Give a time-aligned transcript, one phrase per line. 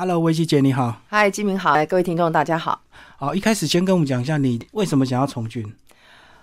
[0.00, 0.98] Hello，维希姐你好。
[1.10, 2.80] 嗨，金明好，各位听众大家好。
[3.18, 5.62] 好，一开始先跟我们讲一下你为什么想要从军？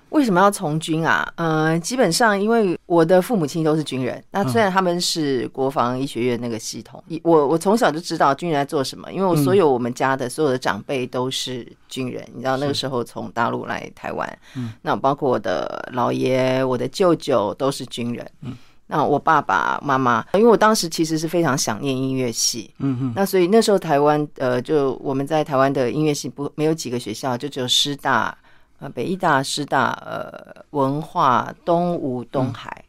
[0.09, 1.27] 为什么要从军啊？
[1.37, 18.55] 嗯，基本上因为我的父母亲都是军人，那虽然他们是国防医学院那个系统，我我从小就知道军人在做什么，因为我所有我们家的所有的长辈都是军人，你知道那个时候从大陆来台湾，嗯，那包括我的姥爷、我的舅舅都是军人，嗯，
[18.87, 28.35] 那我爸爸妈妈，因为我当时其实是非常想念音乐系，嗯哼，那所以那时候台湾呃，就我们在台湾的音乐系不没有几个学校，就只有师大。
[28.79, 32.85] 呃，北医大、师大、呃，文化、东吴、东海，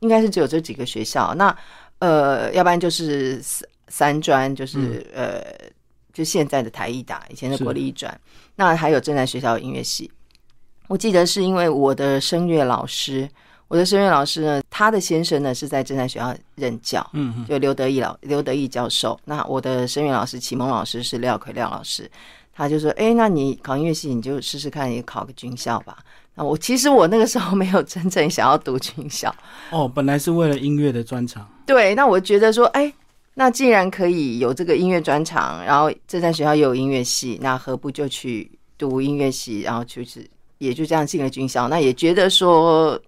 [0.00, 1.32] 应该是只有这几个学校。
[1.32, 1.56] 那
[2.00, 5.40] 呃，要不然就是三三专，就是呃，
[6.12, 8.12] 就现在的台艺大，以前的国立艺专。
[8.56, 10.10] 那还有正在学校音乐系。
[10.88, 13.28] 我记得是因为我的声乐老师，
[13.68, 19.18] 我的声乐老师呢，他的先生呢是在正在学校任教，嗯嗯，就刘德义老刘德义教授。
[19.24, 22.10] 那我的声乐老师启蒙老师是廖奎廖老师。
[22.60, 25.96] 他就说：“哎，那你考音乐系，你就试试看，你考个军校吧。”
[26.34, 29.32] 那我其实我那个时候没有真正想要读军校。
[29.70, 31.48] 哦，本来是为了音乐的专长。
[31.64, 32.92] 对，那我觉得说，哎，
[33.34, 41.68] 那既然可以有这个音乐专长，然后正在学校又有音乐系，那何不就去读音乐系，然后就是也就这样进了军校。
[41.68, 43.00] 那也觉得说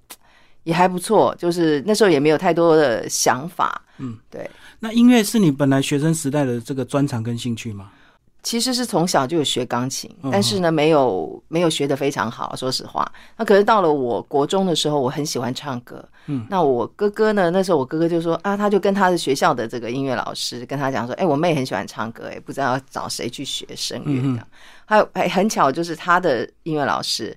[0.64, 3.82] 也还不错，就是那时候也没有太多的想法。
[3.98, 4.48] 嗯，对。
[4.78, 7.90] 那音乐是你本来学生时代的这个专长跟兴趣吗？
[8.42, 12.56] 其实是从小就有学钢琴，但是呢，没有没有学的非常好。
[12.56, 16.02] 说实话，那可是到了我国中的时候，我很喜欢唱歌。
[16.24, 17.50] 嗯，那我哥哥呢？
[17.50, 24.48] 那时候我哥哥就说啊，他就跟他的学校的这个音乐老师跟他讲说，哎，我妹很喜欢唱歌，哎，不知道要找谁去学声乐这样。
[24.86, 27.36] 还有哎，很巧，就是他的音乐老师，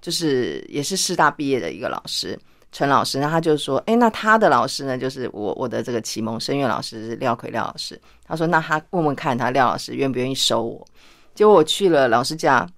[0.00, 2.38] 就是也是师大毕业的一个老师。
[2.74, 4.98] 陈老师，那他就说：“哎，那他的老师呢？
[4.98, 7.98] 就是我我的这个启蒙声乐老师是廖奎廖老师。
[8.26, 10.84] 他说，那他问问看他廖老师愿不愿意收我。
[11.36, 12.68] 结果我去了老师家，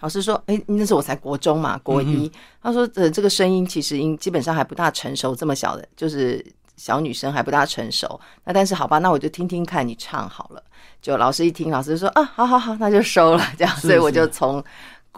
[0.00, 2.32] 老师说：，哎，那时候我才国中嘛，国一。
[2.62, 6.42] 他说，呃，这个声音其实应基本上还不大成熟，这么小的，就是
[6.78, 8.18] 小女生还不大成熟。
[8.44, 10.62] 那但是好吧，那我就听听看你唱好了。
[11.02, 13.44] 就老师一听，老师说：啊，好好好，那就收了。
[13.58, 14.64] 这样，所以我就从。”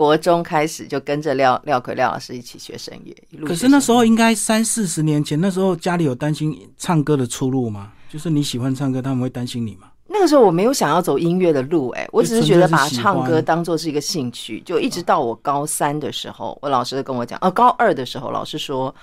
[0.01, 3.15] 国中开始就跟着廖廖奎廖老师一起学声乐，
[3.47, 7.93] 可是那时候应该三四十年前，那时候家里有担心唱歌的出路吗？
[8.09, 9.89] 就是你喜欢唱歌，他们会担心你吗？
[10.09, 18.95] 那个时候我没有想要走音乐的路，哎，我只是觉得把唱歌当做是一个兴趣，就一直到我高三的时候，我老师跟我讲，哦，高二的时候老师说。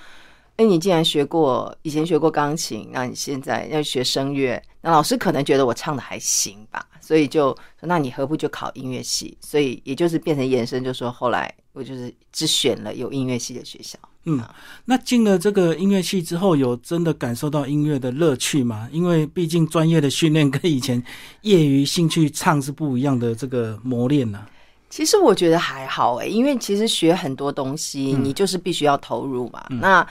[0.58, 9.38] 哎，你既然学过，以前学过钢琴，那你现在要学声乐，那老师可能觉得我唱的还行吧，所以就说，那你何不就考音乐系？
[9.40, 13.96] 所以也就是变成延伸，就说后来我就是只选了有音乐系的学校。
[14.24, 14.42] 嗯，
[14.84, 18.88] 那进了这个音乐系之后，有真的感受到音乐的乐趣吗？
[18.90, 21.00] 因为毕竟专业的训练跟以前
[21.42, 24.44] 业余兴趣唱是不一样的，这个磨练呢。
[24.90, 29.64] 其实我觉得还好哎，因为其实学很多东西，你就是必须要投入嘛。
[29.68, 30.04] 那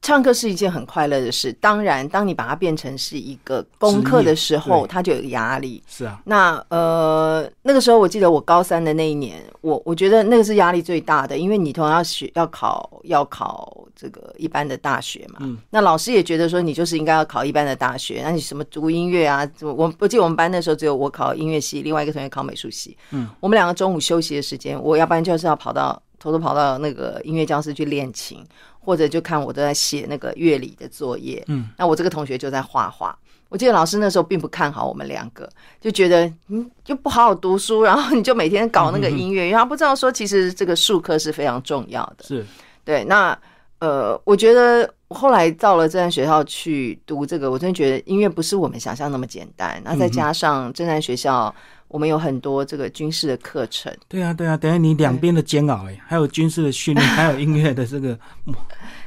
[0.00, 5.82] 唱歌是一件很快乐的事，当然，当你把它变成是一个功课的时候，它就有压力。
[5.86, 15.40] 是啊，那呃，那个时候我记得我高三的那一年，我我觉得那个是压力最大的，因为你同样要学要考要考这个一般的大学嘛。
[15.40, 15.58] 嗯。
[15.68, 19.46] 那老师也觉得说你就是应该要考一般的大学，那你什么读音乐啊？
[19.60, 22.96] 我我记得我们班那时候只有我考音乐系，另外一个同学考美术系。
[23.10, 23.28] 嗯。
[23.40, 28.42] 我们两个中午休息的时间，我要不然就是要跑到偷偷跑到那个音乐教室去练琴。
[28.88, 33.14] 或者就看我都在写那个乐理的作业，嗯，那我这个同学就在画画。
[33.50, 35.46] 我记得老师那时候并不看好我们两个，
[35.78, 42.24] 就觉得嗯，就不好好读书，然后你就每天搞那个音乐，因为他不知道说其实这个术科是非常重要的。
[42.24, 42.46] 是，
[42.82, 43.04] 对。
[43.04, 43.38] 那
[43.80, 49.78] 呃，我觉得后来到了正南学校去读这个，我真的觉得音乐不是我们想象那么简单。
[49.84, 51.54] 那再加上正南学校。
[51.90, 53.90] 我们有很多这个军事的课程。
[54.08, 58.12] 对啊，对啊，等于你两边的煎熬哎，还有军事的训练， 还有音乐的这个。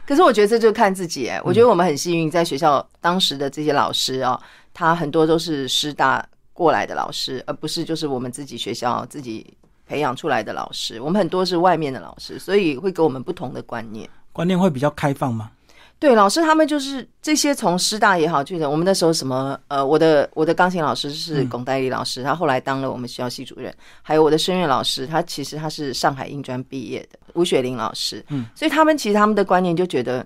[0.06, 4.40] 可是我觉得这就看自己哎，我觉得我们很幸运，在学校当时的这些老师啊，
[4.74, 9.46] 他很多都是师大过来的老师，而不是就是我们自己学校自己
[9.88, 11.00] 培养出来的老师。
[11.00, 14.10] 我们很多是外面的老师，所以会给我们不同的观念。
[14.34, 15.52] 观念会比较开放吗？
[16.02, 23.72] 对，老师他们就是这些从师大也好，就是我们那时候什么呃，我的我的钢琴老师是龚代理老师，他后来当了我们学校系主任，
[24.02, 30.26] 还有我的声乐老师，他其实他是上海音专毕业的吴雪玲老师，嗯，所以他们其实他们的观念就觉得。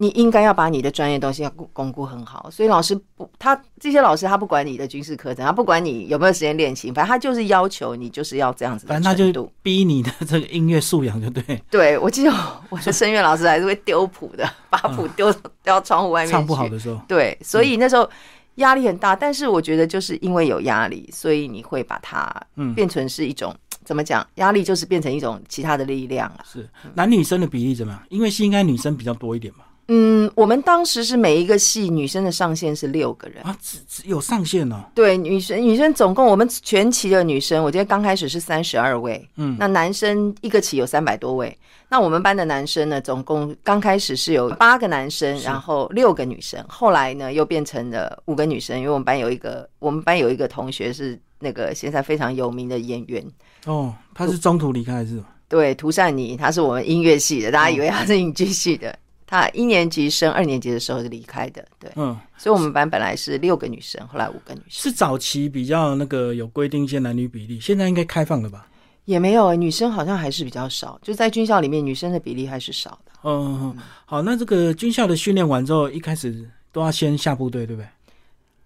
[0.00, 8.86] 你应该要把你的专业东西要巩固很好，所以老师不，他这些老师他不管你的军事课程，他不管你有没有时间练琴，反正他就是要求你就是要这样子。
[8.86, 11.60] 反正他就逼你的这个音乐素养就对。
[11.68, 12.32] 对，我记得
[12.70, 16.30] 我的声乐老师还是会丢谱的，把谱丢丢到窗户外面。
[16.30, 17.00] 唱不好的时候。
[17.08, 18.08] 对，所以那时候
[18.56, 23.52] 压力很大，但是我觉得就是因为有压力，所以你会把它嗯变成是一种、
[23.84, 24.24] 怎么讲？
[24.36, 26.44] 压力就是变成一种其他的力量了。
[26.44, 28.00] 是男女生的比例怎么样？
[28.10, 29.64] 因为是应该女生比较多一点嘛。
[29.90, 33.42] 嗯，我们当时是每一个系女生的上限是六个人。
[33.42, 34.84] 啊，只只有上限哦。
[34.94, 41.56] 对，女生女生总共我们全期的女生，我记得刚开始是三十二位，嗯那男生一个期有三百多位。
[41.88, 53.24] 那我们班的男生呢，总共刚开始是有八个男生，然后六个女生，后来呢又变成了五个女生，因为我们班有一个我们班有一个同学是那个现在非常有名的演员，
[53.64, 55.18] 哦，他是中途离开还是？
[55.48, 58.94] 对，涂善妮，她是我们音乐系的，大家以为她是影剧系的。
[59.28, 64.90] 她一年级升二年级的时候就离开的，对，嗯，所以我们班本来是六个女生，后来五个女生。
[64.90, 68.66] 是早期比较那个有规定一些男女比例，现在应该开放了吧？
[69.04, 73.12] 也没有、欸，女生好像还是比较少，就在军校里面，女生的比例还是少的。
[73.24, 73.76] 嗯，
[74.06, 77.88] 好，那这个军校的训练完之后，一开始都要先下部队，对不对？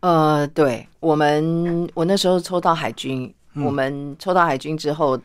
[0.00, 5.16] 呃，对我们，我那时候抽到海军，嗯我们抽到海军之后，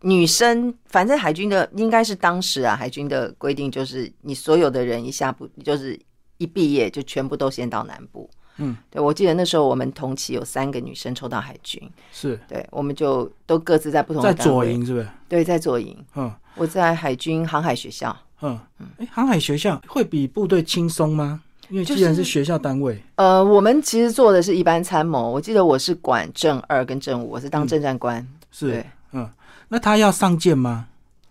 [0.00, 5.98] 女生反正海军的应该是当时啊，海军的规定就是你所有的人一下不就是
[6.36, 8.28] 一毕业就全部都先到南部。
[8.58, 11.80] 嗯，对，我记得那时候我们同期有三个女生抽到海军，
[12.12, 15.08] 是对，我们就都各自在不同的在左，营，是不是？
[15.28, 18.16] 对，在左营，嗯我在海军航海学校。
[18.40, 18.58] 嗯，
[18.98, 21.40] 哎，航海学校会比部队轻松吗？
[21.68, 25.30] 因为既然是学校单位，呃，我们其实做的是一般参谋。
[25.30, 28.26] 我记得我是管正二跟正五，我是当政战官。
[28.50, 29.28] 是对，嗯，
[29.68, 30.86] 那他要上舰吗？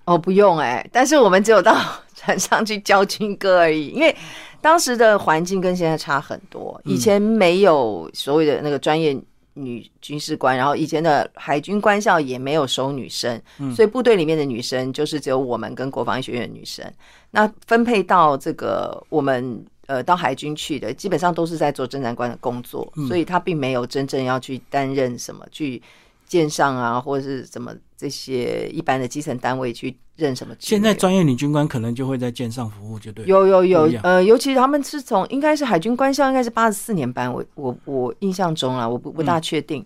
[0.06, 1.76] 哦，不用哎、但是我们只有到
[2.16, 4.16] 船上去教军歌而已，因为
[4.62, 6.80] 当时的环境跟现在差很多。
[6.86, 9.20] 以前没有所谓的那个专业
[9.54, 13.42] 女军事官，然后以前的海军官校也没有收女生，
[13.76, 16.86] 所以部队里面的女生就是只有我们跟国防医学院的女生。
[17.32, 25.82] 那分配到这个我们呃到海军去的，基本上都是在做侦察官的工作，所以他并没有真正要去担任什么去
[26.28, 30.68] 舰上啊，或者是什么这些一般的基层单位去任什么职。
[30.68, 33.26] 现在专业女军官可能就会在舰上服务，就对。
[33.26, 39.86] 有有有呃，尤其他们是从应该是海军官校，应该是八十四年班，我我我印象中啊，我不不大确定，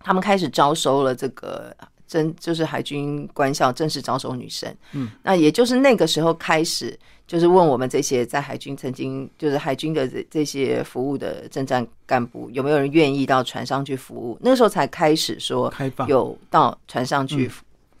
[0.00, 1.74] 他们开始招收了这个
[2.06, 14.36] 真就是海军官校正式招收女生，嗯，那也就是那个时候开始，就是问我们这些在海军曾经就是海军的这这些服务的政战干部，有没有人愿意到船上去服务？
[14.40, 16.06] 那个时候才开始说开放。
[16.08, 17.50] 有到船上去嗯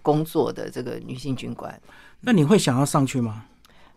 [0.02, 1.80] 工作的这个女性军官。
[2.20, 3.46] 那你会想要上去吗？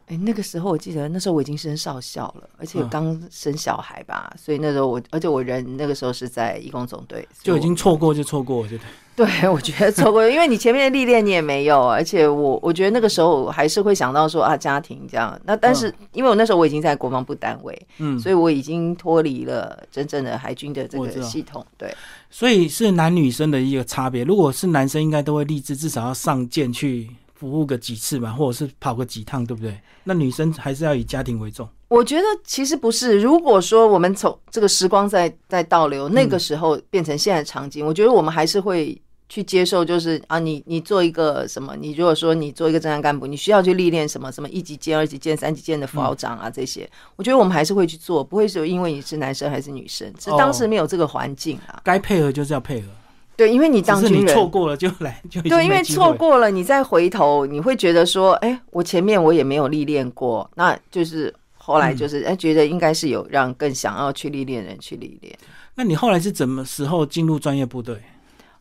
[0.07, 8.83] 哎，那个时候我记得那时候我已经升少校了，而且嗯刚生小孩吧，所以那时候我，而且我人那个时候是在义工总队，就已经错过就错过，我觉得。
[9.18, 21.96] 对我觉得错过，因为你前面的历练你也没有，而且我我觉得那个时候还是会想到说啊家庭这样，那但是因为我那时候我已经在国防部单位，嗯，所以我已经脱离了真正的海军的这个系统，对，
[22.30, 24.26] 所以是男女生的一个差别。
[24.26, 29.80] 如果是男生，应该都会立志至少要上舰去服务个几次嘛，或者是跑个几趟，对不对？
[30.04, 31.68] 那女生还是要以家庭为重。
[31.88, 51.81] 我觉得其实不是，如果说我们从这个时光在在倒流，那个时候变成现在场景，我觉得我们还是会去接受，就是啊，你你做一个什么，你如果说你做一个正常干部，你需要去历练什么什么一级舰、二级舰、三级舰的副号长啊这些，我觉得我们还是会去做，不会说因为你是男生还是女生，是当时没有这个环境啊。
[51.83, 52.88] 该配合就是要配合，
[53.36, 65.35] 对，因为你当军人，错过了就来就对，因为错过了，你再回头，你会觉得说，哎，我前面我也没有历练过，那就是后来就是哎、觉得应该是有让更想要去历练的人去历练。
[65.73, 68.00] 那你后来是怎么时候进入专业部队？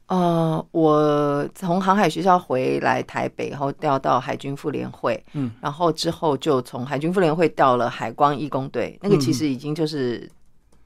[0.06, 9.34] 呃，我从航海学校回来台北，然后调到海军妇联会，嗯，然后之后就从海军妇联会调了海光义工队，那个其嗯。
[9.34, 10.30] 实已经就是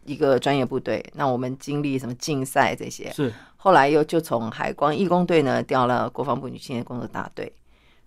[0.05, 1.05] 一个专业部队。
[1.15, 3.33] 那我们经历什么竞赛这些，是。
[3.57, 7.53] 后来又就从海光义工队呢调了国防部女青年工作大队，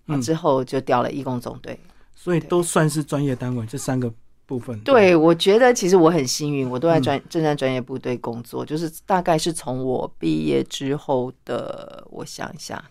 [0.06, 0.20] 嗯。
[0.22, 1.78] 之后就调了义工总队。
[2.14, 4.10] 所以都算是专业单位，这三个
[4.52, 4.78] 部分。
[4.80, 12.82] 对，我觉得其实我很幸运，我都在嗯专正在专业部队工作，就是大概是从我毕业之后的，我想一下，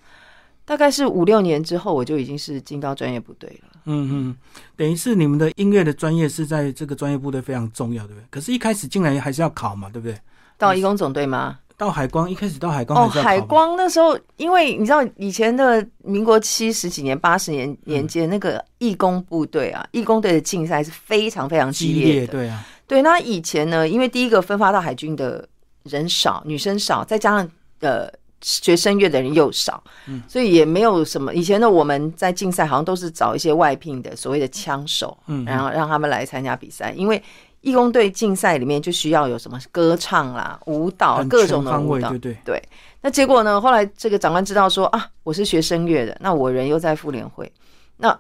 [0.66, 3.70] 大概是五六年之后，我就已经是进到专业部队了。
[3.86, 4.36] 嗯嗯，
[4.76, 8.26] 等于是你们的音乐的专业是在这个专业部队非常重要，对不对？
[8.32, 10.18] 可是，一开始进来还是要考嘛，对不对？
[10.58, 11.60] 到义工总队吗？
[11.82, 22.20] 到海光一开始到海光哦，海光那时候，因为你知道以前的民国七十几年、八十年年间，那个义工部队啊，义工队的竞赛是非常非常激激烈的。
[22.20, 25.44] 烈，对啊，对，那以前呢，因为第一个分发到海军的
[25.82, 28.08] 人少，女生少，再加上呃
[28.42, 31.34] 学声乐的人又少，嗯所以也没有什么。
[31.34, 37.20] 以前的我们在竞赛好像都是找一些外聘的所谓的枪手，嗯，然后让他们来参加比赛，因为
[37.62, 42.20] 义工队竞赛里面就需要有什么歌唱啦、舞蹈各种的舞蹈对。
[42.20, 42.64] 对，对，
[43.02, 43.62] 那结果呢？
[43.62, 47.52] 后来这个长官知道说啊，我是学声乐的，那我人又在妇联会，
[47.98, 48.20] 那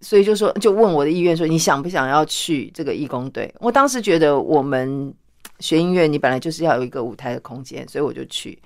[0.00, 3.52] 所以就说就问我的意愿说，你想不想要去这个义工队？
[3.60, 5.14] 我当时觉得我们
[5.60, 8.58] 学音乐，你本来就是要有一个舞台的空间，所以我就去。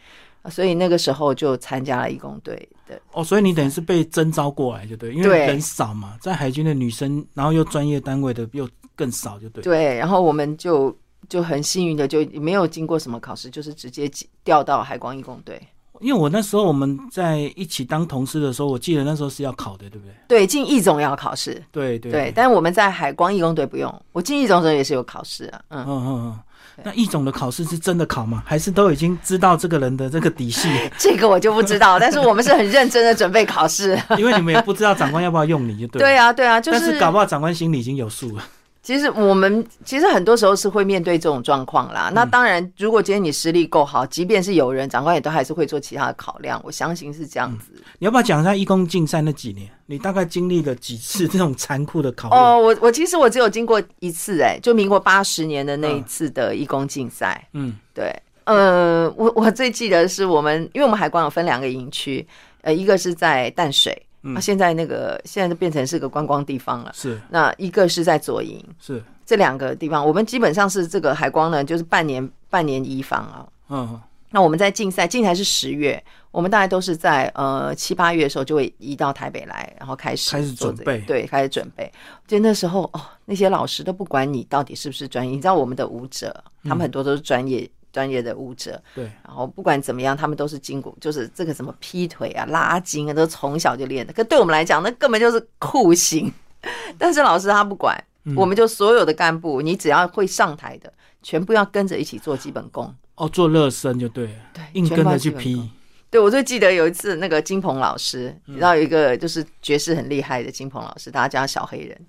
[0.43, 9.63] 啊所以那个时候就参加了义工队的，哦，所以你等于是被征召过来，就对，因为人少嘛，在海军的女生，然后又专业单位的又更少，就对。
[9.63, 10.97] 对，然后我们就
[11.29, 14.11] 就很幸运的就没有经过什么考试，就是直接
[14.43, 15.61] 调到海光义工队。
[16.01, 20.15] 因为我那时候我们在一起当同事的时候，我记得那时候是要考的，对不对？
[20.27, 25.89] 对，进义总要考试，对对对，但是我们在海光义工队不用，我进义总的时候也是有考试啊，嗯嗯。
[25.89, 26.39] 嗯嗯。
[26.83, 28.43] 那义总的考试是真的考吗？
[28.45, 30.69] 还是都已经知道这个人的这个底细？
[30.99, 33.97] 这个我就不知道，但是我们是很认真的准备考试。
[34.19, 36.01] 因为你们也不知道长官要不要用你，就对。
[36.01, 36.17] 对。
[36.17, 38.43] 啊，对啊，就但是搞不好长官心里已经有数了。
[38.85, 42.12] 其实我们其实很多时候是会面对这种状况啦。
[42.14, 46.61] 那当然，如果今天你实力够好，即便是有人，长官也都还是会做其他的考量。
[46.62, 47.73] 我相信是这样子。
[47.99, 49.67] 你要不要讲一下义工竞赛那几年？
[49.87, 52.38] 你大概经历了几次这种残酷的考验？
[52.38, 57.49] 哦，我我其实我只有经过一次、哎，就民国八十年的那一次的义工竞赛。
[57.55, 58.14] 嗯，对，
[58.45, 62.26] 呃，我我最记得是我们，因为我们海关有分两个营区，
[62.61, 66.90] 呃，一个是在淡水，嗯啊，现在那个现在就变成是个观光地方了。
[66.95, 73.47] 是那一个是在左营，是，这两个地方，我们基本上是这个海光呢，就是半年半年移防啊。
[73.69, 74.00] 嗯，
[74.31, 81.93] 那我们在竞赛，竞赛是十月，我们大概都是在呃七八月的时候就会移到台北来，然后开始开始做准备这个对，开始准备。
[82.26, 94.13] 就那时候哦，那些老师都不管你到底是不是专业，你知道我们的舞者，他们很多都是专业、专业的舞者，对，然后不管怎么样，他们都是经过，就是这个什么劈腿啊、拉筋啊，都从小就练的。
[94.13, 96.31] 可对我们来讲，那根本就是酷刑。
[96.99, 102.93] 但是老师他不管，嗯我们就所有的干部，你只要会上台的，全部要跟着一起做基本功。
[103.15, 105.55] 哦，做热身就对了，对，硬跟着去批。
[105.55, 105.71] 嗯
[106.11, 112.01] 对，我最记得有一次，那个金鹏老师，你知道有一个就是爵士很厉害的金鹏老师，大家叫他小黑人，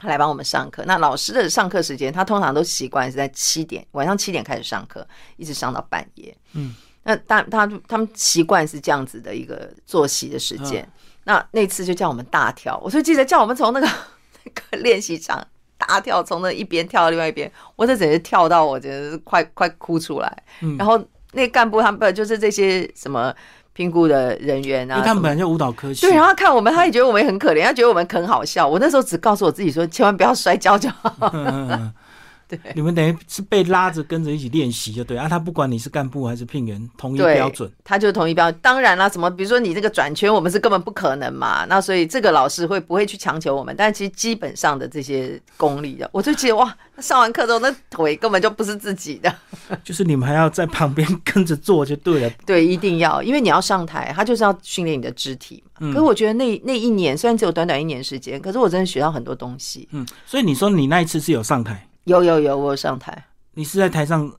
[0.00, 0.82] 他来帮我们上课。
[0.86, 6.34] 那老师的上课时间，他通常都习惯是在七点，晚上七点开始上课，一直上到半夜。
[6.54, 10.88] 嗯，那他他他们习惯是这样子的一个作息的时间。
[11.24, 13.86] 那那次就叫我们大跳，我就记得叫我们从那个
[14.42, 20.42] 那个练习场大跳，从那一边跳到另外一边，我这整个跳到我觉得是快快哭出来。
[20.62, 20.98] 嗯然后
[21.32, 23.32] 那干部他们就是这些什么
[23.72, 28.66] 评估的人员啊，因为他们本来就舞蹈科系，对，然后看我们，他也觉得我们很可怜，他觉得我们很好笑。
[28.66, 31.32] 我那时候只告诉我自己说，千万不要摔跤就好。
[32.50, 35.28] 嗯嗯嗯对 你们等于是被拉着跟着一起练习，就对啊。
[35.28, 37.70] 他不管你是干部还是聘员，同一标准。
[37.84, 38.60] 他就同一标准。
[38.62, 41.64] 当然啦，什么比如说你这个转圈，我们是根本不可能嘛。
[41.66, 43.74] 那所以这个老师会不会去强求我们？
[43.76, 49.34] 但其实基本上的这些功力的，我就觉得哇，上完课之后那腿根本就不是自己的。
[49.84, 52.30] 就是你们还要在旁边跟着做就对了。
[52.44, 55.92] 对，一定要，因为你要上台，他就是要训练你的肢体嘛。
[55.92, 59.88] 可是我觉得那那一年虽然只有短短一年时间，可是我真的学到很多东西。
[59.92, 64.32] 嗯，所以你说你那一次是有上台，有有有，我有上台你是在台上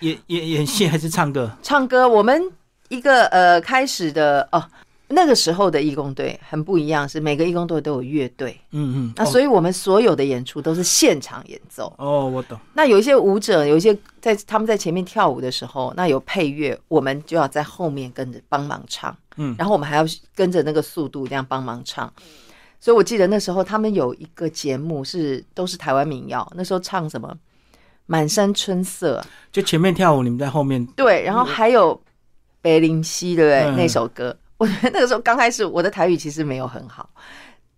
[0.00, 1.50] 演演演戏还是唱歌？
[1.62, 2.08] 唱歌。
[2.08, 2.42] 我们
[2.88, 4.62] 一个呃开始的哦，
[5.08, 8.58] 那个时候的义工队很不一样，是每个义工队都有乐队。
[8.72, 9.12] 嗯嗯。
[9.16, 11.92] 那所以我们所有的演出都是现场演奏。
[11.98, 12.58] 哦，我懂。
[12.74, 19.16] 那有一些舞者，有一些在他们在前面跳舞的时候，那有配乐，我们就要在后面跟着帮忙唱。
[19.36, 20.04] 嗯然后我们还要
[20.34, 22.12] 跟着那个速度这样帮忙唱。
[22.80, 27.28] 所以我记得那时候他们有一个节目是都是台湾民谣，那时候唱什么
[28.06, 29.20] 《满山春色》
[29.52, 30.84] 就前面跳舞，你们在后面。
[30.96, 31.94] 对，然后还有
[32.62, 33.70] 《北林溪》对不对？
[33.70, 37.08] 嗯那首歌，我觉得那个时候刚开始我的台语其实没有很好，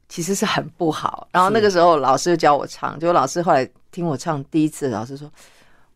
[0.08, 1.26] 其实是很不好。
[1.32, 5.30] 然后那个时候老师就教我唱，结果老师后来听我唱第一次，老师说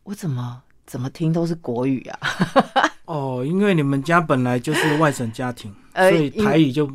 [0.03, 2.19] 我怎么怎么听都是国语啊。
[3.05, 6.89] 哦，因为你们家本来就是外省家庭，呃所以台语就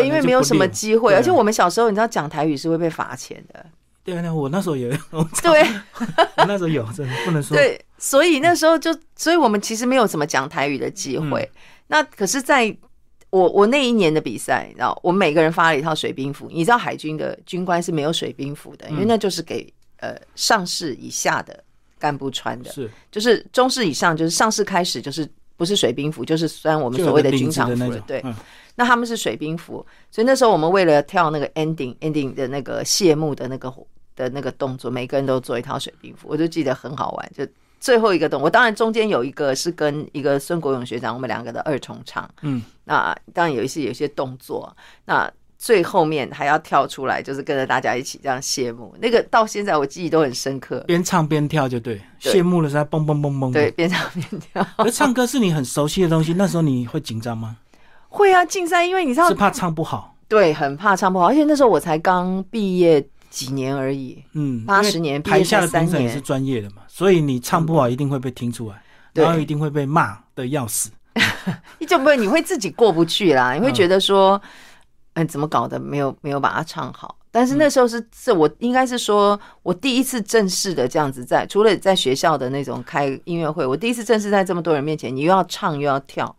[0.00, 3.66] 对，因为没有什么练机会，而且我们小时候你知道讲台语是会被罚钱的。
[4.04, 5.62] 对啊，那我那时候也有， 我对
[6.38, 7.56] 我那时候有，真的不能说。
[7.56, 11.42] 对，所以那时候就，所以我们其实没有什么讲台语的机会。
[11.54, 12.76] 嗯那可是在
[13.30, 16.48] 我我那一年的比赛，然后我们每个人发了一套水兵服。
[16.52, 21.62] 你知道海军的军官是没有水兵服的，因为嗯那就是给呃上士以下的
[21.96, 28.04] 干部穿的，是就是中士以上，就是上士开始就是不是水兵服，就是穿我们所谓的军长服了的那种。。
[28.04, 28.34] 对，嗯
[28.76, 33.72] 那他们是水兵服，所以那时候我们为了跳那个 ending ending 的那个谢幕的那个
[34.14, 37.32] 的那个动作，每个人都做一套水兵服，我就记得很好玩。
[37.36, 37.46] 就
[37.80, 42.28] 最后一个动，我当然中间有一个是跟一个孙国勇学长，我们两个的二重唱。
[42.42, 48.94] 嗯，那当然有一些有一些动作，那最后面还要跳出来，就是跟着大家一起这样谢幕。
[49.00, 50.80] 那个到现在我记忆都很深刻。
[50.86, 53.52] 边唱边跳就对，对谢幕的时候蹦蹦蹦蹦。
[53.52, 54.66] 对，，边唱边跳。
[54.76, 57.56] 而唱歌是你很熟悉的东西，那时候你会紧张吗？
[58.16, 60.16] 会啊，竞赛，因为你知道是，怕唱不好？
[60.26, 64.24] 对，很怕唱不好，而且那时候我才刚毕业几年而已。
[64.32, 68.82] 嗯，八十年毕业台下的才三年评审也是专业的嘛，所以你唱不好一定会被听出来，
[69.12, 70.90] 对然后一定会被骂的要死。
[71.78, 74.40] 你 就不会，你会自己过不去啦， 你会觉得说，
[75.14, 77.16] 嗯、怎么搞的，没有没有把它唱好。
[77.30, 86.34] 但是那时候是是我应该是说，我第一次正式的这样子在，除了在学校的那种开音乐会，我第一次正式在这么多人面前，你又要唱又要跳，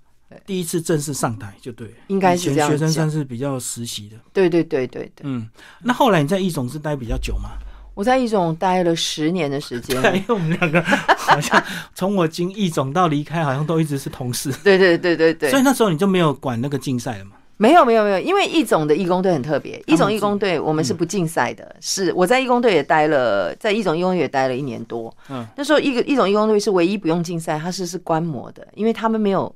[0.45, 4.17] 第一次正式上台就对了，应该是这样学生算是比较实习的。
[4.33, 5.23] 对对对对对。
[5.23, 5.47] 嗯，
[5.83, 7.51] 那后来你在一总是待比较久吗？
[7.93, 10.79] 我在一种待了十年的时间，对，因为我们两个
[11.17, 11.63] 好像
[11.95, 17.31] 从我经一总到离开，好像都一直是同事， 对对对对对所以，那时候你就没有管那个竞赛了吗？
[17.59, 25.11] 没有没有没有，因为一总的义工队很特别，他们义总义工队我们是不竞赛的，是我在义工队也待了，在一总义工队也待了一年多。
[25.29, 29.51] 嗯，那时候一个一总义工队是唯一不用竞赛，它是是观摩的，因为他们没有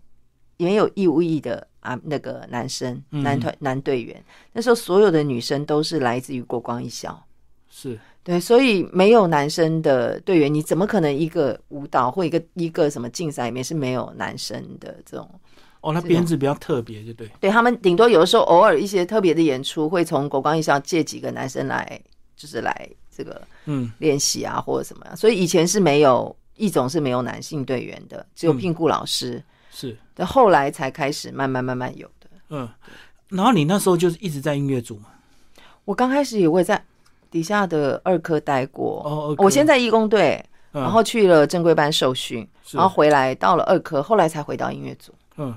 [0.63, 7.21] 没有义务役的啊那个男生嗯男团男队员，那时候所有的女生都是来自于国光艺校。
[7.69, 15.27] 是，对，所以没有男生的队员，你怎么可能一个舞蹈或一个一个什么竞赛里面是没有男生的这种？
[15.79, 17.27] 哦，那编制比较特别，就对。
[17.39, 21.99] 对他们顶多有的时候偶尔一些特别的演出，会从国光艺校借几个男生来，
[22.35, 25.17] 就是来这个嗯，练习啊或者什么样。
[25.17, 29.41] 所以以前是没有一种是没有男性队员的，只有嗯聘雇老师。
[29.71, 32.27] 是，但后来才开始慢慢慢慢有的。
[32.49, 32.69] 嗯。
[33.29, 35.05] 然后你那时候就是一直在音乐组嘛？
[35.85, 36.83] 我刚开始也会在
[37.29, 45.13] 底下的二科待过，哦，我先在义工队，嗯，然后去了正规班受训，然后回来到了二科，后来才回到音乐组。
[45.37, 45.55] 嗯，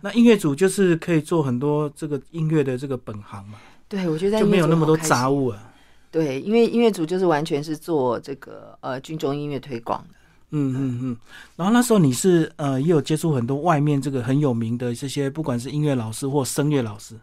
[0.00, 5.72] 那音乐组就是可以做很多这个音乐的这个本行嘛，对，我觉得在就没有那么多杂物啊。
[6.10, 10.18] 对，因为音乐组就是完全是做这个呃军中音乐推广的。
[10.52, 11.16] 嗯嗯嗯。
[11.56, 17.16] 然后那时候你是呃也有接触很多外面这个很有名的这些，不管是音乐老师或声乐老师。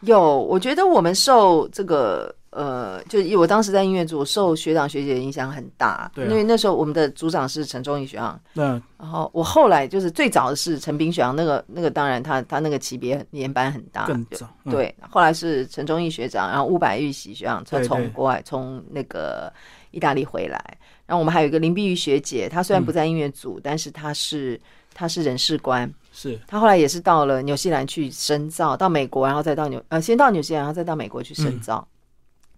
[0.00, 14.48] 有，我觉得我们受这个呃，就以我当时在音乐组受学长学姐的影响很大，对啊因为那时候我们的组长是陈忠义学长，那然后我后来就是最早的是陈斌学长，那个那个当然他他那个级别年班很大，就更早。
[14.64, 19.52] 嗯，对，后来是陈忠义学长，然后伍百玉玺学长，他从国外从那个
[19.92, 24.60] 意大利回来，然后我们还有一个林碧玉学姐，她虽然不在音乐组，但是她是
[24.94, 26.38] 她是人事官，是。
[26.46, 31.86] 她后来也是到了纽西兰去深造，到美国，然后再到纽呃先到纽西兰，然后再到美国去深造。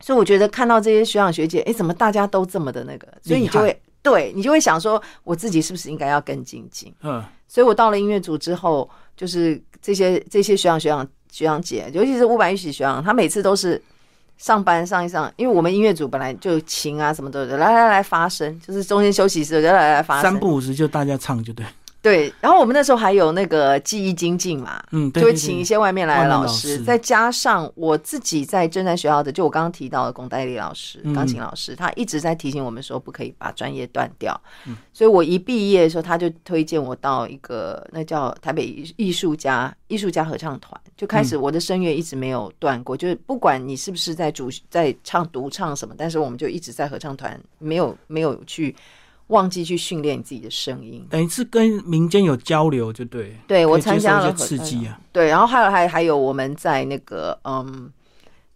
[0.01, 6.93] 所以我觉得看到这些学长学姐，哎，怎么大家都这么的那个，所以你就会对你就会想说，我自己是不是应该要更精进？
[7.03, 7.25] 嗯。
[7.49, 13.81] 所以我到了音乐组之后，就是这些这些学长学长学长姐，尤其是伍佰玉喜学长，他每次都是
[14.37, 20.31] 上班上一上，因为我们音乐组本来就琴啊什么的，来来来发声，就是中间休息时就来来来发声。
[20.31, 21.65] 三不五时就大家唱就对。
[22.03, 34.39] 对，然后我们那时候还有那个记忆精进嘛，嗯，对就会请一些外面来的老师师，再加上我自己在正山学校的，就我刚刚提到的龚代理老师，嗯钢琴老师，他一直在提醒我们说不可以把专业断掉。
[34.67, 48.75] 嗯所以我一毕业的时候，他就推荐我到一个那叫台北艺艺术家艺术家合唱团，就开嗯始我的声乐一直没有断过，就是不管你是不是在主在唱独唱什么，但是我们就一直在合唱团，没有没有去
[49.29, 51.05] 忘记去训练你自己的声音。
[51.11, 53.35] 等于是跟民间有交流就对。
[53.49, 55.01] 对我参加了刺激啊。
[55.13, 57.91] 对，然后还有还还有我们在那个嗯，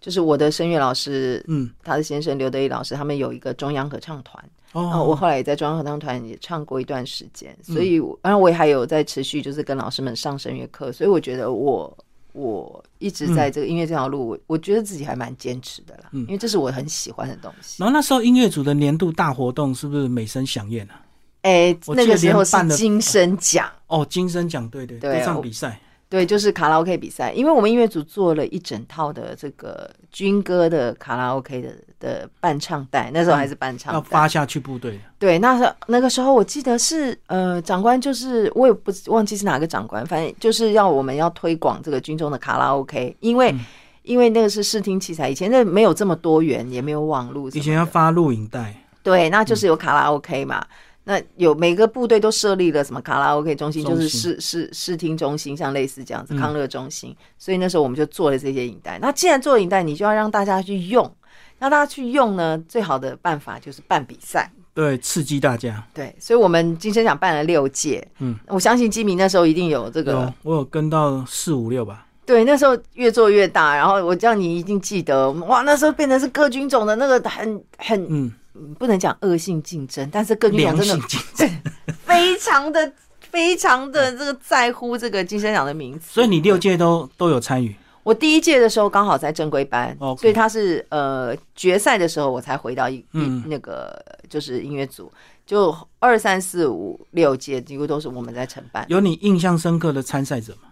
[0.01, 11.97] 就是我的声乐老师，嗯，他的先生刘德义老师，他们有一个中央合唱团，然后哦，我后来也在中央合唱团也唱过一段时间，嗯所以我然后我也还有在持续就是跟老师们上声乐课，所以我觉得我。
[12.39, 16.21] 我一直在这个音乐这条路，我我觉得自己还蛮坚持的啦，嗯。
[16.23, 17.83] 因为这是我很喜欢的东西。
[17.83, 21.03] 然后那时候音乐组的年度大活动是不是美声响宴啊？
[21.43, 33.97] 哎、那个时候是金声奖，哦，金声奖，对对，对歌唱比赛，对，就是卡拉 OK 比赛，因为我们音乐组做了一整套的这个军歌的卡拉 OK 的的伴唱带，那时候还是伴唱带。
[33.97, 35.01] 要发下去部队。
[35.19, 43.61] 对，那时那个时候我记得是呃，长官就是我也不忘记是哪个长官，反正就是要我们要推广这个军中的卡拉 OK，因为、嗯
[44.05, 50.65] 因为那个是视听器材，以前那没有这么多元，也没有网络以前要发录影带，对，那就是有卡拉 OK 嘛。
[51.05, 57.15] 那有每个部队都设立了什么卡拉 OK 中心，就是视视视听中心，像类似这样子嗯康乐中心。
[57.37, 58.99] 所以那时候我们就做了这些影带。
[58.99, 61.11] 那既然做影带，你就要让大家去用，
[61.59, 64.51] 让大家去用呢，最好的办法就是办比赛。
[64.75, 65.85] 对，刺激大家。
[65.93, 68.07] 对，所以我们金声奖办了六届。
[68.21, 72.07] 嗯，我相信基民那时候一定有这个有，我有跟到四五六吧。
[72.25, 78.33] 对，那时候越做越大，然后我叫你一定记得，哇，那时候变成是各军种的那个很很嗯，
[78.79, 81.51] 不能讲恶性竞争，但是各军种真的竞争。
[82.05, 86.07] 非常的非常的这个在乎这个金声奖的名字。
[86.09, 87.75] 所以你六届都都有参与。
[88.09, 95.13] 我第一届的时候刚好在正规班所以他是呃决赛的时候我才回到一、嗯一那个就是音乐组，
[95.45, 98.87] 就二三四五六届几乎都是我们在承办。
[98.89, 100.71] 有你印象深刻的参赛者吗？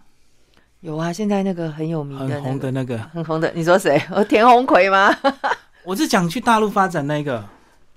[0.80, 4.00] 有啊，现在那个很有名的、那很、红的那个，很红的，你说谁？
[4.10, 5.14] 哦，田红奎吗？
[5.84, 7.44] 我是讲去大陆发展那个。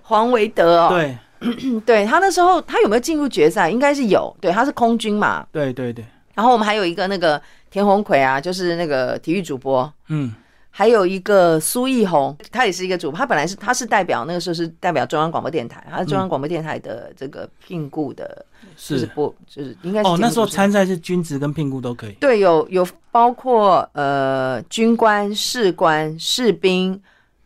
[0.02, 3.69] 黄维德哦，对嗯 对他那时候他有没有进入决赛？
[3.69, 5.47] 应该是有，对，他是空军嘛。
[5.52, 6.04] 对对对，
[6.39, 10.34] 然后我们还有一个那个田宏奎啊，就是那个体育主播，嗯，
[10.69, 18.45] 还有一个苏奕红，他也是一个主播，他本来是他是代表那个时候是代表中央广播电台，他是中央广播电台的这个聘雇的，
[18.78, 22.13] 就是是播就是应该是哦，那时候参赛是军职跟聘雇都可以。
[22.21, 26.97] 对有有包括呃军官、士官、士兵、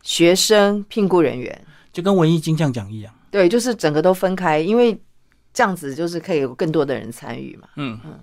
[0.03, 1.59] 学生、聘雇人员，
[1.91, 3.11] 就跟文艺金像奖一样。
[3.31, 4.95] 对，就是整个都分开，因为
[5.51, 7.67] 这样子就是可以有更多的人参与嘛。
[7.77, 8.19] 嗯嗯。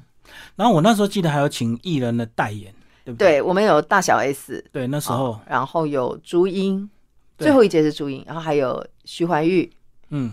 [0.56, 2.72] 然后我那时候记得还有请艺人的代言，
[3.04, 3.32] 对不对？
[3.32, 6.88] 对，我们有大小 S，对，那时候哦，然后有朱茵，
[7.38, 9.70] 最后一届是朱茵，然后还有徐怀钰，
[10.10, 10.32] 嗯，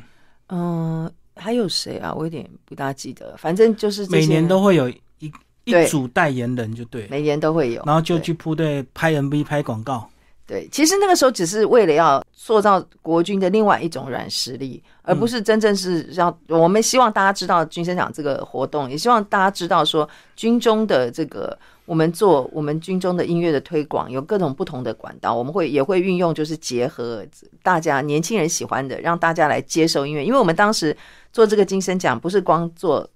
[0.50, 2.14] 嗯，还有谁啊？
[2.14, 5.32] 我有点不大记得，反正就是每年都会有一
[5.64, 7.08] 一对组代言人，就对。
[7.10, 10.10] 每年都会有，然后就去铺队拍 MV、拍广告。
[10.48, 10.68] 对。
[10.72, 27.26] 其实那个时候只是为了要塑造国军的另外一种软实力，而不是真正是让我们希望大家知道军生奖这个活动，也希望大家知道说军中的这个我们做我们军中的音乐的推广有各种不同的管道，我们会也会运用就是结合
[27.62, 30.96] 大家年轻人喜欢的，让大家来接受音乐，因为我们当时
[31.34, 33.08] 做这个金声奖不是光做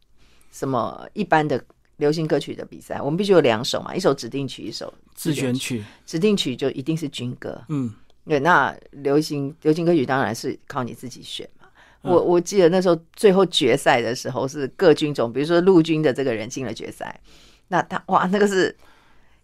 [0.52, 1.64] 什么一般的。
[2.02, 7.64] 流行歌曲的比赛，我们必须有两首嘛，一首指定曲，一首自选曲，指定曲就一定是军歌。
[7.70, 7.94] 嗯，
[8.26, 11.68] 对，那流行流行歌曲当然是靠你自己选嘛。
[12.02, 17.22] 嗯我我记得那时候最后决赛的时候是各军种，比如说陆军的这个人进了决赛，
[17.68, 18.76] 那他哇那个是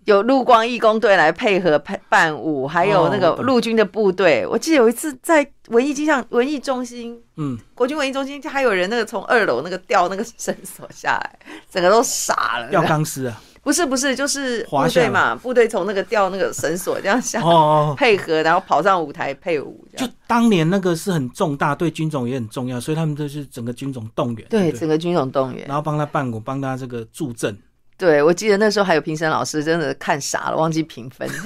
[0.08, 4.48] 有陆光义工队来配合配伴舞，还有那个陆军的部队。
[4.48, 7.22] 我记得有一次在文艺机上文艺中心。
[7.36, 11.40] 嗯，国军文艺中心还有人那个从二楼那个吊那个绳索下来，
[11.70, 12.70] 整个都傻了。
[12.70, 25.76] 吊钢丝啊， 不是不是，就是部队嘛，部队从那个吊那个绳索这样下哦哦，配合，然后跑上舞台配舞，这就样当年那个是很重大，对军种也很重要，所以他们就是整个军种动员，对不整个军种动员然。
[25.76, 27.58] 后帮他伴舞，帮他这个助阵。
[27.98, 31.28] 对我记得那时候还有评审老师真的看傻了，忘记评分。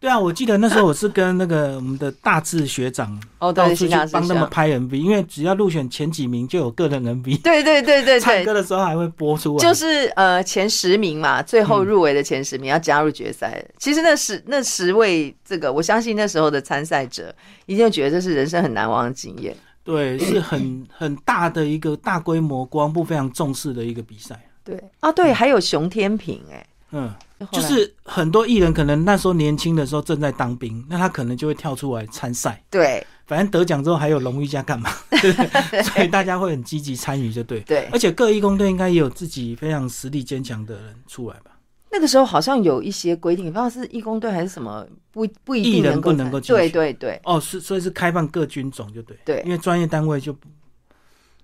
[0.00, 9.58] 对啊，我记得那时候我是跟那个我们的大志学长哦，到对，处去新大师帮他们拍 MV，因为只要入选前几名就有个人 MV，对对对对唱，歌的时候还会播出。
[9.58, 13.64] 就是呃前十名嘛，最后嗯入围的前十名要加入决赛。
[13.78, 19.56] 其实那十那十位这个，我相信那时候的参赛者一定会觉得这是人生很难忘的经验。
[19.82, 24.38] 对，是很很大的一个大规模国防部非常重视的一个比赛。
[24.64, 24.82] 对。
[25.00, 27.12] 啊，对，还有熊天平哎、嗯，
[27.52, 33.06] 就是很多艺人可能那时候年轻的时候正在当兵，那他可能就会跳出来参赛，对。
[33.26, 35.82] 反正得奖之后还有荣誉加干嘛，对 不对？
[35.82, 37.60] 所以大家会很积极参与，就对。
[37.60, 41.52] 对，而且各义工队应该也有自己非常实力坚强的人出来吧？
[41.90, 46.52] 那个时候好像有一些规定，不知道是义工队还是什么，不不一艺人定能够不能够进去。
[46.52, 47.20] 对对对。
[47.24, 49.16] 哦，是所以是开放各军种，就对。
[49.24, 49.42] 对。
[49.46, 50.46] 因为专业单位就不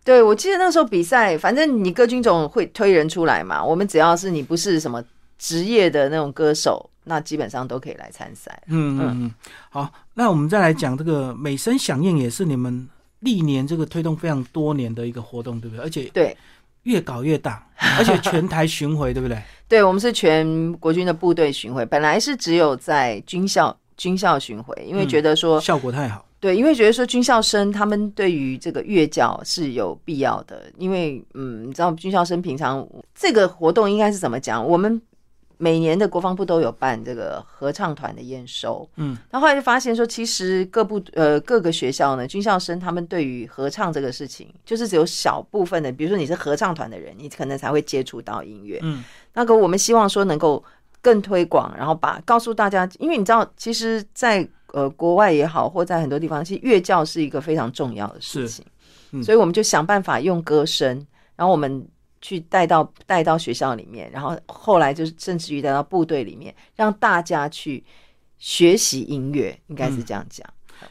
[0.02, 5.02] 对，我记得那时候比赛，反正你各军种会推人出来嘛，我们只要是你不是什么
[5.38, 8.62] 职业的那种歌手，那基本上都可以来参赛。
[8.68, 9.34] 嗯嗯嗯。
[9.68, 12.88] 好，那我们再来讲这个美声响应，也是你们
[13.20, 15.84] 历年这个推动非常多年的一个活动，对不对？
[15.84, 16.36] 而且对，
[16.84, 17.66] 越搞越大，
[17.98, 19.40] 而且全台巡回，对不对？
[19.68, 26.24] 对，我们是全国军的部队巡回，本来是只有在军校军校巡回，因为嗯觉得说，效果太好。
[26.40, 34.66] 对，因为觉得说军校生他们对于这个乐教是有必要的，因为嗯，你知道军校生平常这个活动应该是怎么讲？
[34.66, 35.00] 我们
[35.58, 50.64] 每年的国防部都有办这个合唱团的验收，嗯，然后后来就发现说，其实各部呃各个学校呢，军校生他们对于合唱这个事情，就是只有小部分的，比如说你是合唱团的人，你可能才会接触到音乐，嗯，那个我们希望说能够
[51.02, 58.64] 更推广，然后把告诉大家，因为你知道，其实在，呃国外也好，或在很多地方，其实乐教是一个非常重要的事情，
[59.12, 61.06] 嗯所以我们就想办法用歌声，
[61.36, 61.86] 然后我们
[62.20, 67.82] 去带到带到学校里面，然后后来就是甚至于带到部队里面，让大家去
[68.38, 70.46] 学习音乐，应该是这样讲。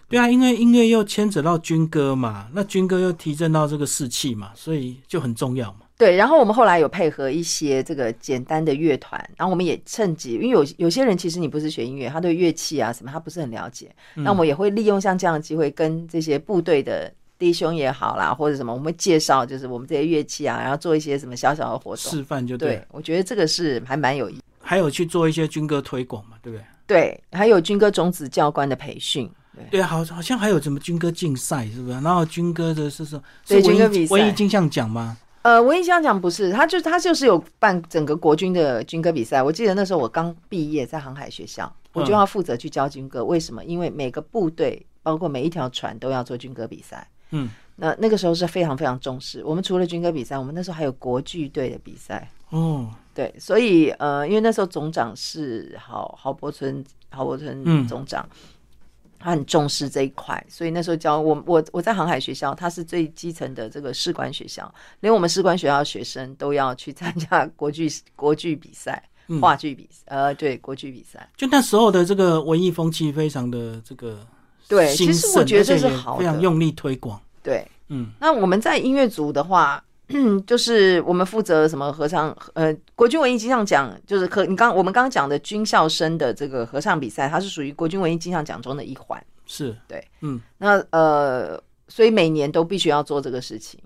[0.07, 5.79] 对啊，因为音乐又牵扯到军歌嘛，那军歌又提振到这个士气嘛，所以就很重要嘛。
[5.99, 26.65] 对，然后我们后来有配合一些这个简单的乐团，然后我们也趁机，因为有有些人其实你不是学音乐，他对乐器啊什么他不是很了解，那我们也会利用像这样的机会，跟这些部队的弟兄也好啦，或者什么，我们会介绍就是我们这些乐器啊，然后做一些什么小小的活动示范就对，我觉得这个是还蛮有意，还有去做一些军歌推广嘛，对不对？
[26.87, 29.29] 对，还有军歌种子教官的培训。
[29.69, 31.93] 对，好，好像还有什么军歌竞赛，是不是？
[31.95, 33.61] 然后军歌的是说，对
[34.07, 35.17] 文艺金像奖吗？
[35.41, 39.41] 呃，我印象讲不是，他就他就是有办整个国军的军歌比赛。
[39.41, 43.23] 我记得那时候我刚毕业，在航海学校，我就要负责去教军歌。
[43.23, 43.63] 为什么？
[43.63, 47.07] 因为每个部队，包括每一条船，都要做军歌比赛。
[47.31, 49.41] 嗯，那那个时候是非常非常重视。
[49.45, 52.29] 我们除了军歌比赛，我们那时候还有国剧队的比赛。
[52.49, 58.27] 哦，对，所以呃，因为那时候总长是郝郝柏村，郝柏村总长。
[59.19, 69.03] 他很重视这一块，所以那时候教我，我我在航海学校，他是最基层的这个士官学校，连我们士官学校的学生都要去参加国剧国剧比赛、
[69.41, 71.29] 话剧比赛，呃，对，国剧比赛。
[71.35, 74.25] 就那时候的这个文艺风气非常的这个
[74.67, 77.21] 对，其实我觉得这是好的，非常用力推广。
[77.43, 79.83] 对，嗯，那我们在音乐组的话。
[80.45, 89.23] 就是我们负责什么合唱，呃，国军文艺金像奖，就是可你刚我们刚刚讲的军校生的这个合唱比赛，它是属于国军文艺金像奖中的一环。
[89.45, 93.79] 是对，嗯，那呃，所以每年都必须要做这个事情。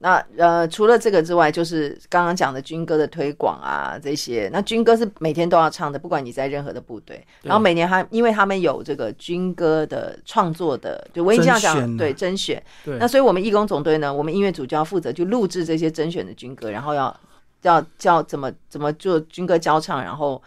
[0.00, 4.48] 那呃，除了这个之外，就是刚刚讲的军歌的推广啊，这些。
[4.52, 7.20] 那军歌是每天都要唱的，不管你在任何的部队。
[7.42, 12.62] 然后每年还因为他们有这个军歌的创作的，就我已经这样讲，对甄选。
[12.84, 12.96] 对。
[12.98, 17.20] 那所以我们义工总队呢，我们音乐组就要负责就录制这些甄选的军歌，然后要
[17.62, 20.40] 要教怎么怎么做军歌交唱，然后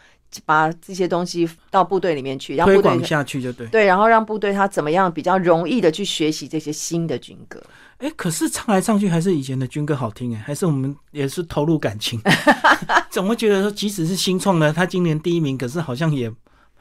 [0.46, 3.68] 把这些东西到部队里面去，让部队下去就对。
[3.68, 7.62] 对，然后让部队他怎么样比较容易的去学习这些新的军歌。
[7.98, 12.20] 哎，可是唱来唱去还是以前的军歌好听哎，还是我们也是投入感情，
[13.12, 16.32] 总会觉得说即使是新创的，他今年第一名，可是好像也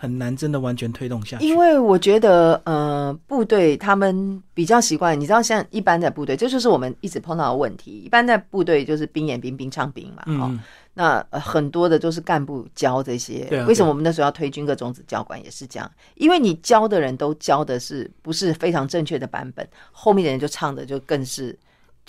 [0.01, 1.47] 很难真的完全推动下去。
[1.47, 8.01] 因为我觉得，呃，部队他们比较习惯，你知道，像一般在部队，这就是我们一直碰到的问题。
[8.07, 10.59] 一般在部队就是兵演兵，兵唱兵嘛，哦。
[10.95, 15.91] 那很多的都是干部教这些，为什么我们那时候要推军歌种子教官也是这样？
[16.15, 21.57] 因为你教的人都教的是不是非常正确的版本，后面的人就唱的就更是，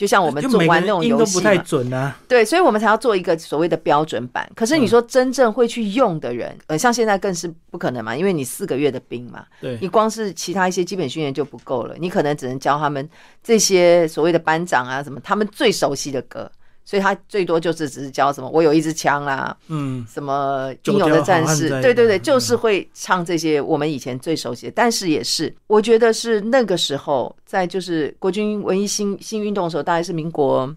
[0.01, 2.17] 就像我们做玩那种游戏不太准啊。
[2.27, 4.49] 对，所以我们才要做一个所谓的标准版。
[4.55, 13.07] 可是你说真正会去用的人，呃，像现在更是不可能嘛，因为你四个月的兵嘛，对，你光是其他一些基本训练就不够了，你可能只能教他们
[13.43, 16.51] 这些所谓的班长啊什么，他们最熟悉的歌。
[16.91, 24.73] 所以他最多就是只是教什么，我有一支枪啦，嗯，什么英勇的战士，对对对，就是会唱这些我们以前最熟悉的。
[24.75, 30.69] 但是也是，我觉得是那个时候，在就是国军文艺新新运动的时候，大概是民国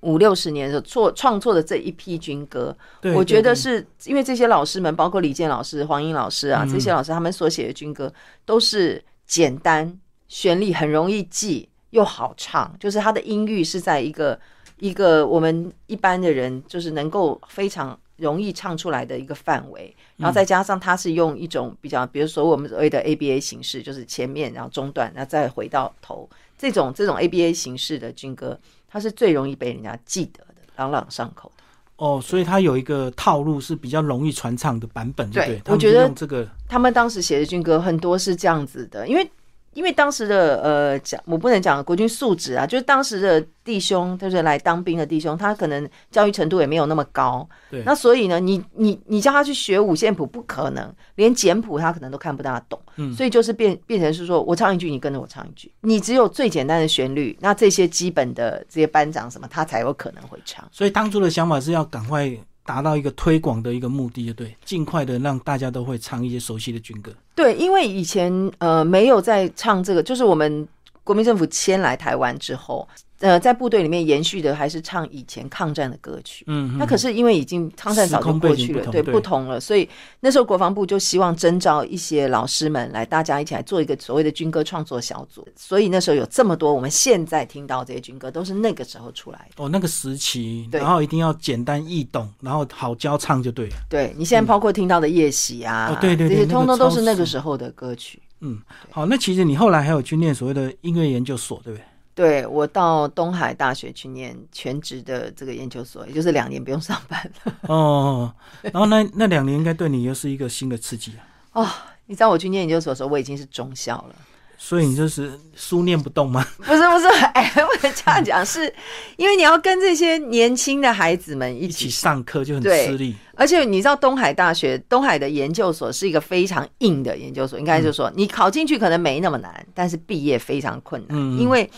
[0.00, 2.76] 五六十年的时候，创创作的这一批军歌，
[3.14, 8.12] 我觉得是因为这些老师们，包括李健老师、黄英老师啊，这些老师他们所写的军歌
[8.44, 14.36] 都是简单、旋律很容易记又好唱，就是它的音域是在一个。
[14.82, 31.62] 一个我们一般的人就是能够非常容易唱出来的一个范围，然后再加上它是用一种比较，比如说我们所谓的 ABA 形式，就是前面然后中段，然后再回到头，这种这种 ABA 形式的军歌，它是最容易被人家记得的，朗朗上口的。
[32.04, 39.30] 哦，所以它有一个套路是比较容易传唱的版本，对，我觉得这个他们当时写的军歌很多是这样子的，因为。
[39.74, 47.48] 因为当时的呃讲，我不能讲国军素质啊，就是当时的弟兄，就是来当兵的弟兄，他可能教育程度也没有那么高。
[47.70, 47.82] 对。
[47.84, 52.80] 那所以呢，你你你叫他去学五线谱，不可能，连简谱他可能都看不大懂。
[52.96, 53.14] 嗯。
[53.14, 55.72] 所以就是变变成是说，我唱一句，你跟着我唱一句。
[55.80, 60.68] 你只有最简单的旋律，那这些基本的这些班长什么，他才有可能会唱。
[60.70, 62.30] 所以当初的想法是要赶快。
[62.64, 67.12] 达到一个推广的一个目的，就对，尽快的让大家都会唱一些熟悉的军歌。
[67.34, 70.66] 对，因为以前呃没有在唱这个，就是我们
[71.04, 72.88] 国民政府迁来台湾之后。
[73.22, 79.88] 呃，在部队里面延续的还是唱以前抗战的歌曲，嗯，那可是因为已经抗战早就过去了，对，不同了，所以
[80.18, 89.64] 那时候国防部就希望征召一些老师们来，大家一起来做一个所谓的军歌创作小组，所以那时候有这么多我们现在听到这些军歌都是那个时候出来的。
[89.64, 93.76] 哦，那个时期，然后一定要简单易懂，然后好教唱就对了。
[93.88, 98.20] 对你现在包括听到的夜袭啊，对对，这些通通都是那个时候的歌曲。
[98.42, 101.84] 嗯，好，那其实你后来还有去念所谓的音乐研究所，对不对？
[102.14, 107.54] 对我到东海大学去念全职的这个研究所，也就是两年不用上班了。
[107.68, 111.12] 哦，然后那 那两年应该对你又是一个新的刺激
[111.52, 111.62] 啊！
[111.62, 111.68] 哦，
[112.06, 114.14] 你知道我去念研究所的时候，我已经是中校了。
[114.64, 116.46] 所以你就是书念不动吗？
[116.58, 118.72] 不是不是， 哎，不能这样讲，是
[119.16, 123.16] 因为你要跟这些年轻的孩子们一一起起上课就很吃力。
[123.34, 131.68] 而且你知道东海大学东海的研究所是一个非常硬的研究所，应该就是说你考进去可能没那么难，但是毕业非常困难，因为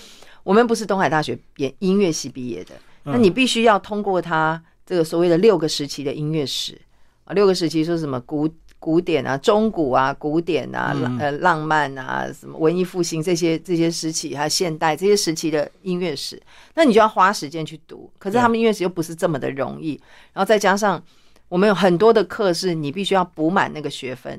[0.43, 6.79] 我们不是东海大学演音乐系毕业的，嗯那你必须要通过他这个所谓的六个时期的音乐史
[7.25, 8.47] 啊，六个时期说什么古。
[8.85, 16.39] 古典啊，中古啊，古典啊，呃，浪漫啊，什么文艺复兴这些这些时期，还有现代这些时期的音乐史，
[16.75, 18.11] 那你就要花时间去读。
[18.19, 19.99] 可是他们音乐史又不是这么的容易，
[20.35, 21.03] 然后再加上
[21.49, 24.39] 我们有很多的课是你必须要补满那个学分，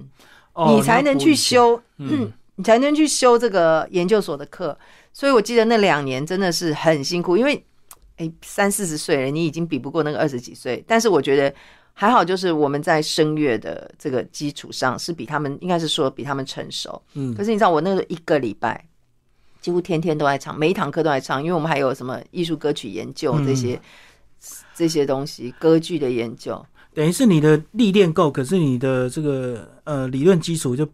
[0.53, 1.35] 哦你才能去。
[1.35, 1.81] 修，
[2.57, 4.77] 你才能去修这个研究所的课。
[5.11, 7.65] 所以我记得那两年真的是很辛苦，因为
[8.17, 10.83] 哎三四十岁了，你已经比不过那个二十几岁。
[10.85, 11.51] 但是我觉得
[11.95, 17.01] 还好，就是我们在声乐的这个基础上是比他们应该是说比他们成熟。
[17.15, 18.85] 嗯可是你知道我那个时候一个礼拜。
[19.61, 23.81] 几乎天天都在唱，每一堂课都在唱，因为我们还有什么艺术歌曲研究嗯这些、
[24.75, 26.63] 这些东西，歌剧的研究。
[26.93, 30.87] 等于是你的历练够，可是你的这个呃理论基础就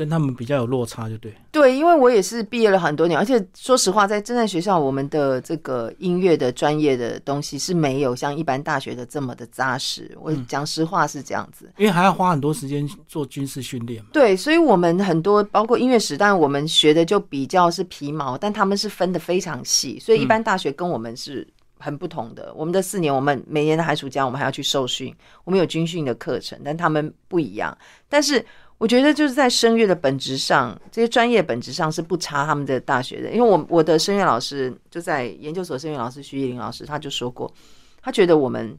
[0.00, 1.30] 跟他们比较有落差，就对。
[1.52, 10.16] 对，因为我也是毕业了很多年，而且说实话，在正在学校，我们的这个音乐的专业的东西是没有像一般大学的这么的扎实。
[10.18, 11.70] 我讲实话是这样子。
[11.76, 14.08] 因为还要花很多时间做军事训练嘛。
[14.10, 21.46] 对，所以我们很多包括音乐史，但我们学的就比较是皮毛，但他们是分的非常细，所以一般大学跟我们是
[21.78, 22.50] 很不同的。
[22.56, 27.76] 我们的四年，我们每年的寒暑假我们还要去受训，我们有军训的课程，但他们不一样。
[28.08, 28.44] 但是
[28.80, 37.52] 我觉得就是在声乐的本质上，这些专业本质上是不差他们的大学的，因为我我的声乐老师就在研究所声乐老师徐艺林老师他就说过，
[38.00, 38.74] 他觉得我们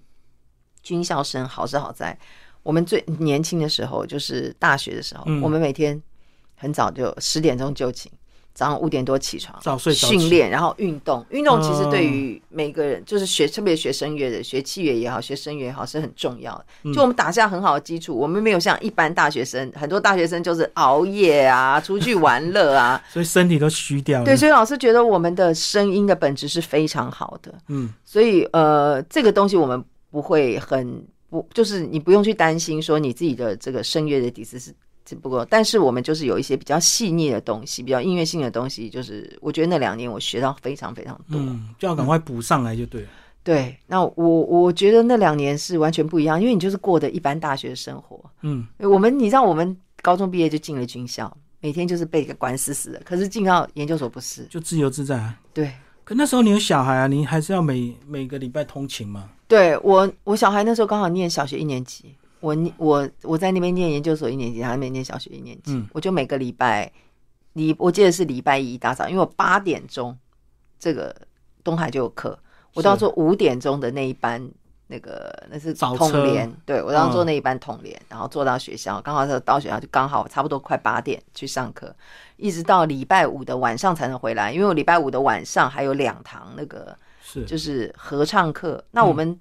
[0.81, 2.17] 军校生好是好在。
[2.63, 6.01] 我们最年轻的时候，就是大学的时候，嗯我们每天
[6.55, 8.11] 很早就十点钟就寝，
[8.53, 11.25] 早上五点多起床，早睡早起训练，然后运动。
[11.29, 16.65] 运动其实哦对于每个人，就是学特别学声乐的，学器乐也好，学声乐也好，是很重要的。
[16.83, 23.01] 嗯就我们打下很好的基础，我们没有像一般大学生，很多大学生就是熬夜啊， 出去玩乐啊。
[23.09, 24.25] 所以身体都虚掉了。
[24.25, 27.53] 对，所以老师觉得我们的声音的本质是非常好的。
[27.69, 34.73] 嗯，所以呃，这个东西我们不会很不，就是你不用去担心说你自己的这个声乐的底子是。
[35.11, 41.37] 只不过，但是我们就是有一些比较细腻的东西，比较音乐性的东西，就是我觉得那两年我学到非常非常多。
[41.37, 43.09] 嗯，就要赶快补上来就对了。
[43.43, 48.23] 对，那我我觉得那两年是完全不一样，因为你就是过的一般大学生活。
[48.41, 53.01] 嗯，我们你知道，我们高中毕业就进了军校，每天就是被管死死的。
[53.03, 55.37] 可是进到研究所不是，就自由自在啊。
[55.53, 55.73] 对，
[56.05, 59.29] 可那时候你有小孩啊，你还是要每每个礼拜通勤嘛。
[59.45, 66.91] 对我，我小孩那时候刚好念小学一年级，我念我我在那边念研究所一年级，他那边念小学一年级，嗯我就每个礼拜
[67.53, 70.17] 礼我记得是礼拜一一大早，因为我八点钟
[70.77, 71.15] 这个
[71.63, 72.37] 东海就有课，
[72.73, 74.51] 我都要是坐五点钟的那一班。
[74.93, 81.95] 那个那是早车统联，对我都要坐嗯那一班统联，然后坐到学校，刚好是到学校就刚好差不多快八点去上课，
[82.35, 88.83] 一直到礼拜五的晚上才能回来，因为我礼拜五的晚上还有两堂那个是，就是合唱课。
[88.91, 89.39] 那我们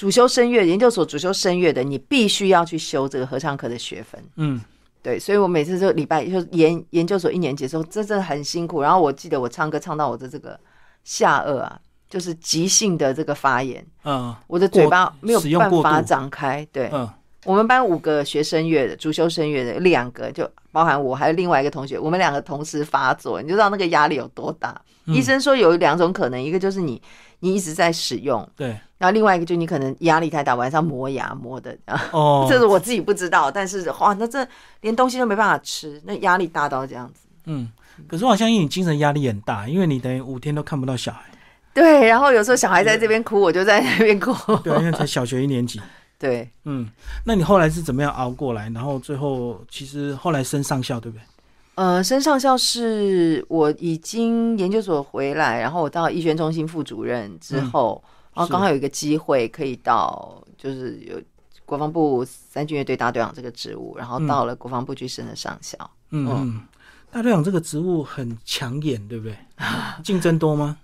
[0.00, 4.18] 主修声乐，研究所主修声乐的，你必须要去修这个合唱课的学分。
[4.36, 4.58] 嗯，
[5.02, 8.80] 对，所以我每次就礼拜就研研究所一年级的时候，真的很辛苦。
[8.80, 10.58] 然后我记得我唱歌唱到我的这个
[11.04, 16.66] 下颚啊，就是急性的这个发炎，嗯我的嘴巴没有办法张开。
[16.72, 17.06] 对，嗯，
[17.44, 24.70] 我们班五个学声乐的，主修声乐的两个，就包含我还有另外一个同学，我们两个同时发作，你就知道那个压力有多大。
[25.06, 27.00] 嗯医生说有两种可能，一个就是你
[27.40, 34.46] 你一直在使用，对，然后另外一个就你可能压力太大，晚上磨牙磨的，啊 哦，这是我自己不知道，但是哇，那这
[34.82, 37.26] 连东西都没办法吃，那压力大到这样子。
[37.46, 37.68] 嗯。
[38.06, 41.20] 可是我相信你精神压力很大，因为你等于五天都看不到小孩。
[41.74, 44.32] 对，然后有时候小孩在这边哭，我就在那边哭。
[44.58, 45.80] 对啊，因为才小学一年级。
[46.20, 46.86] 对，嗯，
[47.24, 48.68] 那你后来是怎么样熬过来？
[48.68, 51.22] 然后最后其实后来升上校，对不对？
[51.76, 58.04] 呃，升上校是我已经研究所回来，然后我到医学中心副主任之后，
[58.34, 61.18] 然后是刚好有一个机会可以到，就是有
[61.64, 65.90] 国防部三军乐队大队长这个职务，然后到了国防部去升了上校。
[66.10, 66.60] 嗯，
[67.10, 69.34] 大队长这个职务很抢眼，对不对？
[70.04, 70.76] 竞争多吗？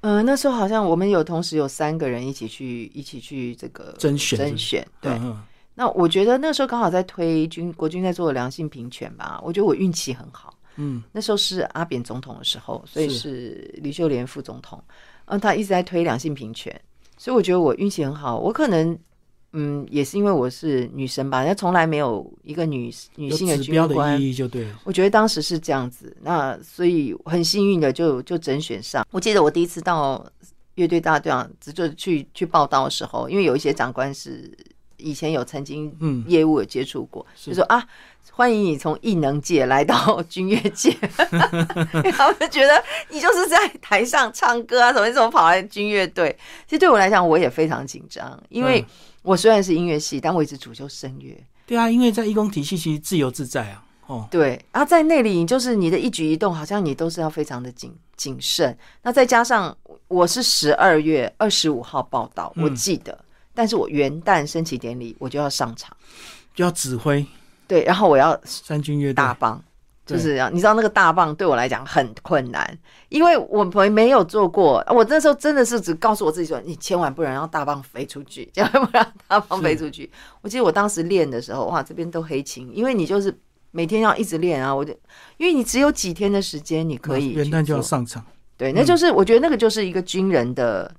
[0.00, 5.12] 呃，那时候好像我们有同时有三个人一起去一起去这个甄选甄选，对。
[5.12, 5.42] 嗯嗯
[5.74, 10.52] 那我觉得那时候刚好在推军国军在做良性平权吧，我觉得我运气很好。
[10.74, 14.82] 嗯那时候是阿扁总统的时候，所以是是吕秀莲副总统，
[15.26, 16.80] 嗯，他一直在推良性平权，
[17.16, 18.36] 所以我觉得我运气很好。
[18.36, 18.98] 我可能，
[19.60, 24.78] 嗯，也是因为我是女生吧，那从来没有一个女女性的指标的军官意义就对了。
[24.84, 29.04] 我觉得当时是这样子，那所以很幸运的就就甄选上。
[29.10, 30.24] 我记得我第一次到
[30.76, 34.48] 乐队大队长就去去报道的时候，因为有一些长官是
[34.96, 37.84] 以前有曾经嗯，业务有接触过，是就说啊，
[38.30, 40.90] 欢迎你从艺能界来到 军乐界，
[42.12, 42.80] 他们觉得
[43.10, 46.36] 你就是在台上唱歌啊，什么你怎么跑来军乐队？
[46.66, 48.86] 其实对我来讲，我也非常紧张，因为嗯
[49.22, 51.36] 我虽然是音乐系，但我一直主修声乐。
[51.66, 53.84] 对啊，因为在义工体系其实自由自在啊。
[54.06, 58.74] 哦，对，然后在那里，就是你的一举一动，好像你都是要非常的谨谨慎。
[59.02, 59.76] 那再加上
[60.08, 63.18] 我是十二月二十五号报道，我嗯记得，
[63.54, 65.94] 但是我元旦升旗典礼我就要上场，
[66.54, 67.26] 就要指挥
[67.66, 69.62] 对，然后我要三军乐队大棒，
[70.16, 70.50] 就是这样。
[70.52, 72.78] 你知道那个大棒对我来讲很困难，
[73.10, 74.82] 因为我们没有做过。
[74.88, 80.10] 我那时候真的是只告诉我自己说，你千万不能让大棒飞出去，千万不能让大棒飞出去。
[80.40, 83.32] 我记得我当时练的时候，哇，这边都黑青，因为你就是
[83.70, 84.74] 每天要一直练啊。
[84.74, 84.92] 我就
[85.36, 88.24] 因为你只有几天的时间，你可以元旦就要上场。
[88.56, 90.90] 对，那就是我觉得那个就是一个军人的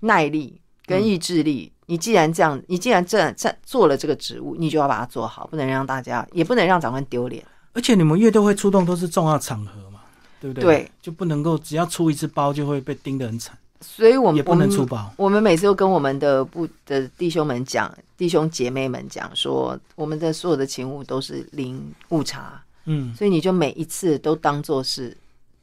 [0.00, 1.72] 耐力跟意志力。
[1.88, 7.42] 你既然这样，你既然这样这做了这个职务，你就要把它做好，不能让大家，也不能让长官丢脸。
[7.76, 10.00] 而且你们乐队会出动都是重要场合嘛，
[10.40, 10.64] 对不对？
[10.64, 15.12] 对，就不能够只要出一次包就会被盯得很惨，所以我们也不能出包。
[15.18, 25.14] 我们每次都跟我们的部的弟兄们讲，弟兄姐妹们讲说，我们的所有的勤务都是零误差，嗯，所以你就每一次都当做是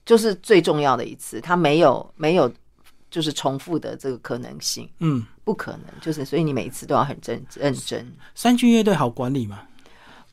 [0.05, 2.51] 就是最重要的一次，它没有没有
[3.09, 8.05] 就是重复的这个可能性，嗯，不可能，就是所以你每一次都要很认认真。
[8.35, 9.61] 三军乐队好管理嘛，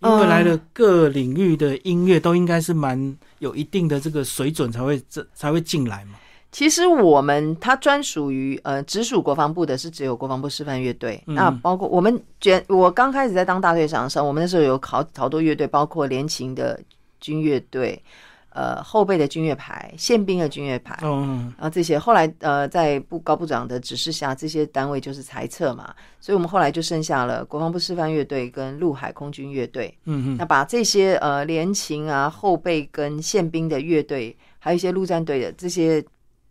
[0.00, 6.12] 因嗯为来的各领域的音乐都应该是蛮有一定的这个水准才会这才会进来嘛。
[6.52, 11.34] 其实我们它专属于呃直属国防部的是只有国防部示范乐队，嗯。
[11.36, 16.80] 那包括我们觉我刚开始在当大队长的时候，我们那时候有好好多乐队，包括联勤的
[17.20, 18.02] 军乐队，
[18.50, 29.96] 呃后备的军乐排、宪兵的军乐排，嗯，然后这些后来呃在部高部长的指示下，这些单位就是裁撤嘛，所以我们后来就剩下了国防部示范乐队跟陆海空军乐队。
[30.04, 36.04] 嗯嗯那把这些呃联勤啊、后备跟宪兵的乐队，还有一些陆战队的这些，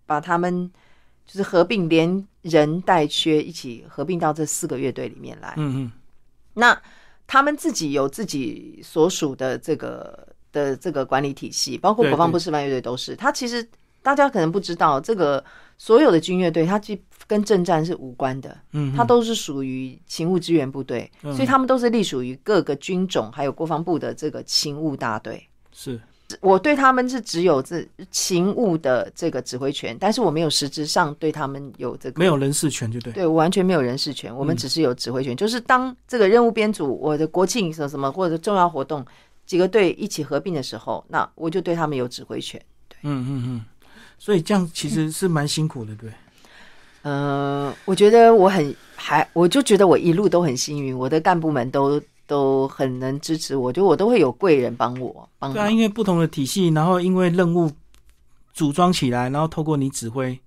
[0.06, 0.72] 把他们
[1.26, 5.54] 就是合并，连人带缺一起合并到这四个乐队里面来。
[5.58, 5.92] 嗯嗯，
[6.54, 6.82] 那
[7.28, 13.16] 他们自己有自己所属的这个的这个管理体系，包括国防部示范乐队都是。
[13.16, 13.68] 他其实
[14.02, 15.44] 大家可能不知道，这个
[15.78, 25.46] 所有的军乐队，它其实跟政战是无关的，嗯，它都是属于勤务支援部队，嗯所以他们都是隶属于各个军种还有国防部的这个勤务大队。
[25.72, 26.00] 是
[26.42, 33.12] 我对他们是只有这勤务的这个指挥权，但是我没有实质上对他们有这个没有人事权，就对。
[33.12, 35.36] 对我完全没有人事权，我们嗯只是有指挥权。
[35.36, 39.04] 就是当这个任务编组，我的国庆什么什么或者重要活动，
[39.50, 42.62] 几个队一起合并的时候，那我就对他们有指挥权。
[43.02, 43.66] 嗯嗯嗯，
[44.20, 46.14] 所以这样其实是蛮辛苦的，对不对。
[47.02, 57.72] 嗯、我觉得我很还，我就觉得我一路都很幸运，我的干部们都都很能支持我，就我都会有贵人帮我帮对啊，因为不同的体系，然后因为任务
[58.54, 60.40] 组装起来，然后透过你指挥，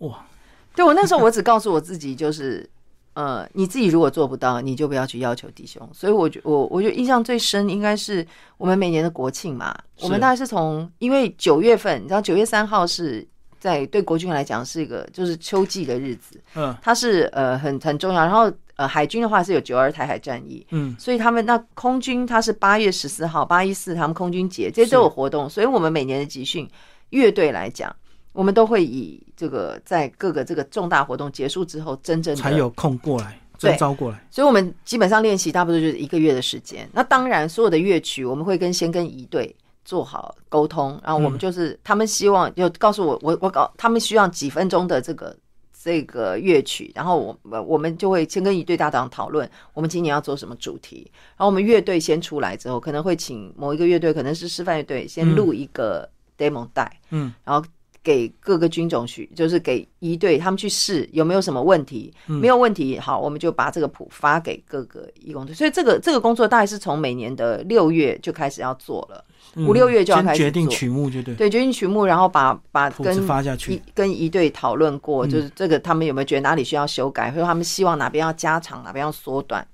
[0.00, 0.26] 哇，
[0.74, 2.68] 对我那时候我只告诉我自己，就是
[3.16, 5.88] 呃，你自己如果做不到，你就不要去要求弟兄。
[5.90, 8.24] 所以我觉我我觉得印象最深应该是
[8.58, 13.26] 我们每年的国庆嘛，我们大概是从因为九月份，你知道九月三号是
[13.58, 16.76] 在对国军来讲是一个就是秋季的日子，嗯。
[16.82, 18.20] 它是呃很很重要。
[18.20, 26.68] 然后呃海军的话是有九二台海战役，嗯，所以他们那空军它是八月十四号八一四他们空军节，这些都有活动，所以我们每年的集训
[27.08, 27.96] 乐队来讲，
[28.36, 34.26] 我们都会以这个在各个这个重大活动结束之后，真正才有空过来对征招过来。
[34.30, 36.88] 所以我们基本上练习差不多就是一个月的时间。
[36.92, 45.34] 那当然，所有的乐曲我们会跟先跟一队做好沟通，然后我们就是、他们希望就告诉我，我我搞他们需要几分钟的这个
[45.72, 51.10] 这个乐曲，然后我们我们就会先跟一队大长讨论，我们今年要做什么主题。
[51.36, 57.64] 然后我们乐队先出来之后，可能会请某一个乐队，可能是示范乐队，先录一个 demo 带，嗯然后
[58.06, 65.52] 给各个军种去，就是给一队他们去试有没有什么问题，嗯没有问题，好，我们就把这个谱发给各个义工队。
[65.52, 69.24] 所以这个这个工作大概是从每年的六月就开始要做了，
[69.56, 73.82] 嗯五六月就要开始决定曲目，就对，对，决定曲目，然后把把跟发下去。
[73.92, 79.66] 跟一队讨论过，嗯就是这个他们有没有觉得哪里需要修改，或者他们希望哪边要加长，哪边要缩短。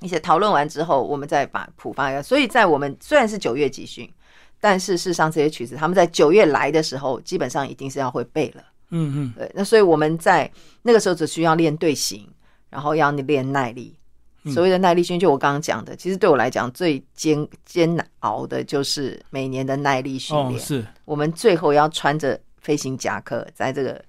[0.00, 2.20] 一些讨论完之后，我们再把谱发给他。
[2.20, 4.06] 所以在我们虽然是九月集训，
[4.68, 8.62] 但是事实上这些曲子他们在九月来的时候，基本上一定是要会背了。
[8.90, 10.50] 嗯嗯，对，那所以我们在
[10.82, 12.28] 那个时候只需要练队形，
[12.68, 13.96] 然然后要练耐力。
[14.42, 20.52] 嗯所谓的耐力训练，就我刚刚讲的，其实对我来讲最艰煎熬的就是每年的耐力训练。
[20.52, 24.04] 哦是我们最后要穿着飞行夹克，在这个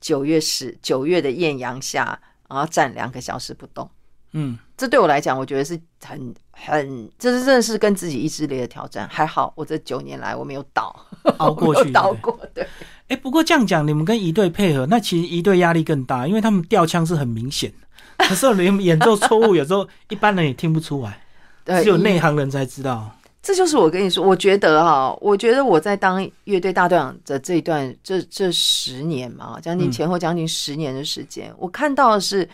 [0.00, 3.88] 九月十九月的艳阳下，然后站两个小时不动。
[4.32, 6.34] 嗯这对我来讲，我觉得是很
[6.64, 9.08] 很，这是真的是跟自己意志力的挑战。
[9.10, 10.94] 还好我这九年来我没有倒，
[11.38, 12.38] 熬过 去有倒过。
[12.52, 12.66] 对，
[13.08, 21.20] 哎、不过这样讲，你们跟一队配合，那其实一队压力更大，因为他们调枪是很明显的， 可是连演奏错误，有时候一般人也听不出来，
[21.64, 23.10] 对只有内行人才知道。
[23.40, 32.46] 这就是我跟你说，我觉得哈，我觉得我在当乐队大队长的这一段这这十年嘛，将近嗯前后将近十年的时间，我看到的是，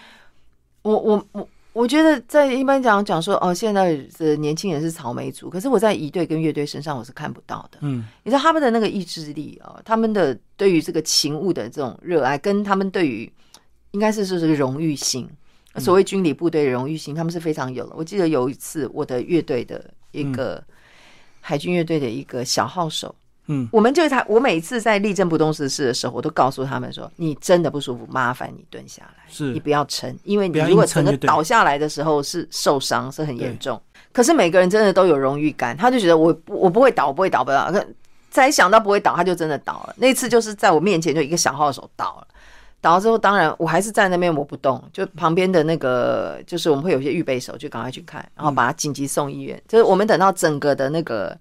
[0.82, 7.79] 我我我我觉得在一般讲讲说哦，现在的年轻人是草莓族，可是我在仪队跟乐队身上我是看不到的。
[7.81, 13.31] 嗯你知道他们的那个意志力哦、他们的对于这个勤务的这种热爱，跟他们对于
[13.91, 15.29] 应该是说这个荣誉性，
[15.79, 17.97] 所谓军礼部队的荣誉性，他们是非常有的。
[17.97, 20.62] 我记得有一次我的乐队的一个、
[21.41, 23.12] 海军乐队的一个小号手，
[23.47, 33.80] 嗯我们就他，我每次在立正不动时事的时候，我都告诉他们说：“你真的不舒服，麻烦你蹲下来，是你不要撑，因为你要如果整个倒下来的时候是受伤，是很严重。
[34.12, 37.70] 可是每个人真的都有荣誉感，他就觉得我我不会倒，我不会倒不了。
[37.70, 37.84] 可
[38.30, 39.95] 再一想到不会倒，他就真的倒了。
[39.99, 42.26] 那次就是在我面前就一个小号手倒了。
[42.80, 49.61] 倒了之后，当然我还是在那边我不动，就旁边的那个就是我们会有些预备手，就赶快去看，然后把他紧急送医院。
[49.66, 51.34] 就是我们等到整个的那个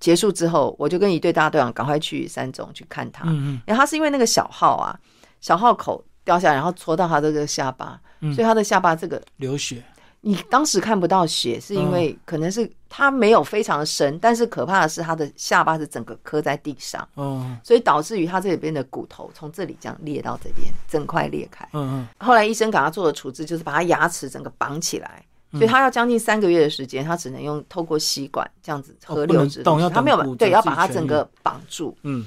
[0.00, 3.24] 结束之后，我就跟一队大队长赶快去三总去看他。
[3.28, 4.98] 嗯嗯然后他是因为那个小号啊，
[5.40, 9.84] 小号口掉下来，然后戳到他这个下巴，嗯所以他的下巴这个流血，
[10.22, 21.68] 你当时看不到血，是因为可能是他没有非常深，但是可怕的是他的下巴是整个磕在地上，哦所以导致于他这里边的骨头从这里这样裂到这边，整块裂开。
[21.72, 25.24] 嗯嗯后来医生给他做的处置就是把他牙齿整个绑起来。
[25.52, 31.96] 所以他要将近三个月的时间，他只能用透过吸管这样子河流止他没有对，要把自己痊愈他整个绑住。
[32.02, 32.26] 嗯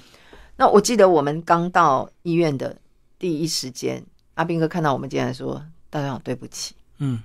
[0.56, 2.78] 那我记得我们刚到医院的
[3.18, 4.04] 第一时间，
[4.36, 5.60] 阿斌哥看到我们进来说
[5.90, 6.76] ：“大家好，对不起。
[7.00, 7.22] 嗯，”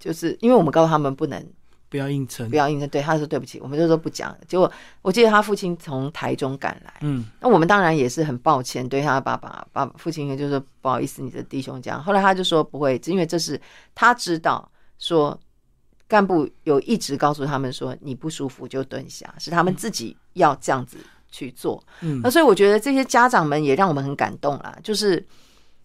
[0.00, 1.46] 就是因为我们告诉他们不能
[1.88, 4.38] 不要硬撑不，要硬撑，对他说对不起，我们就说不讲了。
[4.48, 12.02] 结果我记得他父亲从台中赶来，嗯那我们当然也是很抱歉，对他爸爸爸父亲就说不好意思，你的弟兄这样。
[12.02, 13.60] 后来他就说不会，因为这是
[13.94, 14.68] 他知道
[15.00, 15.36] 说
[16.06, 20.96] 干部有一直告诉他们说你不舒服就蹲下，是他们自己要这样子
[21.32, 21.82] 去做。
[22.02, 25.26] 嗯那所以我觉得这些家长们也让我们很感动啦，就是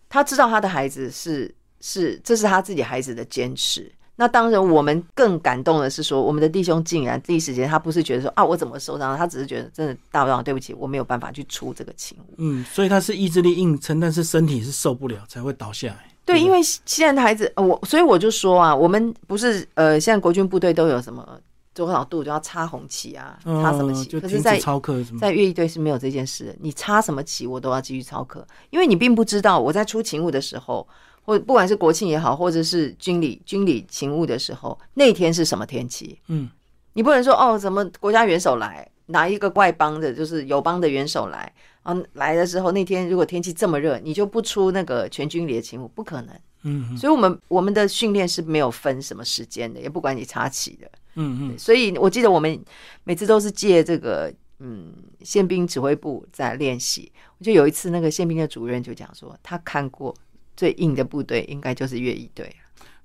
[0.07, 3.91] 他知道他的孩子是是这是他自己孩子的坚持。
[4.18, 12.18] 那当然，我们更感动的是说，我们的弟兄竟然第一时间他不是觉得说啊我怎么受伤了，他只是觉得真的大队长对不起，我没有办法去出这个情。
[12.38, 16.14] 嗯，所以他是意志力硬撑，但是身体是受不了才会倒下来。
[16.26, 21.39] 对，因为现在的孩子，呃我所以我就说啊，我们不是呃，现在国军部队都有什么
[21.73, 24.09] 多少度就要插红旗啊，插什么旗？
[24.09, 30.88] 嗯就可是在操课在乐仪队是没有这件事的，你插什么旗我都要继续操课，因为你并不知道我在出勤务的时候，
[31.23, 36.19] 或不管是国庆也好，或者是军礼军礼勤务的时候，那天是什么天气？
[36.28, 36.49] 嗯
[36.93, 41.53] 你不能说哦，怎么国家元首来，拿一个外邦的，就是友邦的元首来，
[41.84, 46.36] 啊，来的时候那天如果天气这么热，你就不出那个全军礼的勤我，不可能。
[46.68, 50.89] 嗯所以我们我们的训练是没有分什么时间的，也不管你插旗的。
[51.14, 52.60] 嗯嗯所以我记得我们
[53.03, 54.91] 每次都是借这个嗯
[55.22, 57.12] 宪兵指挥部在练习。
[57.38, 60.16] 我就有一次那个宪兵的主任就讲说，他看过
[60.58, 62.51] 最硬的部队应该就是乐仪队。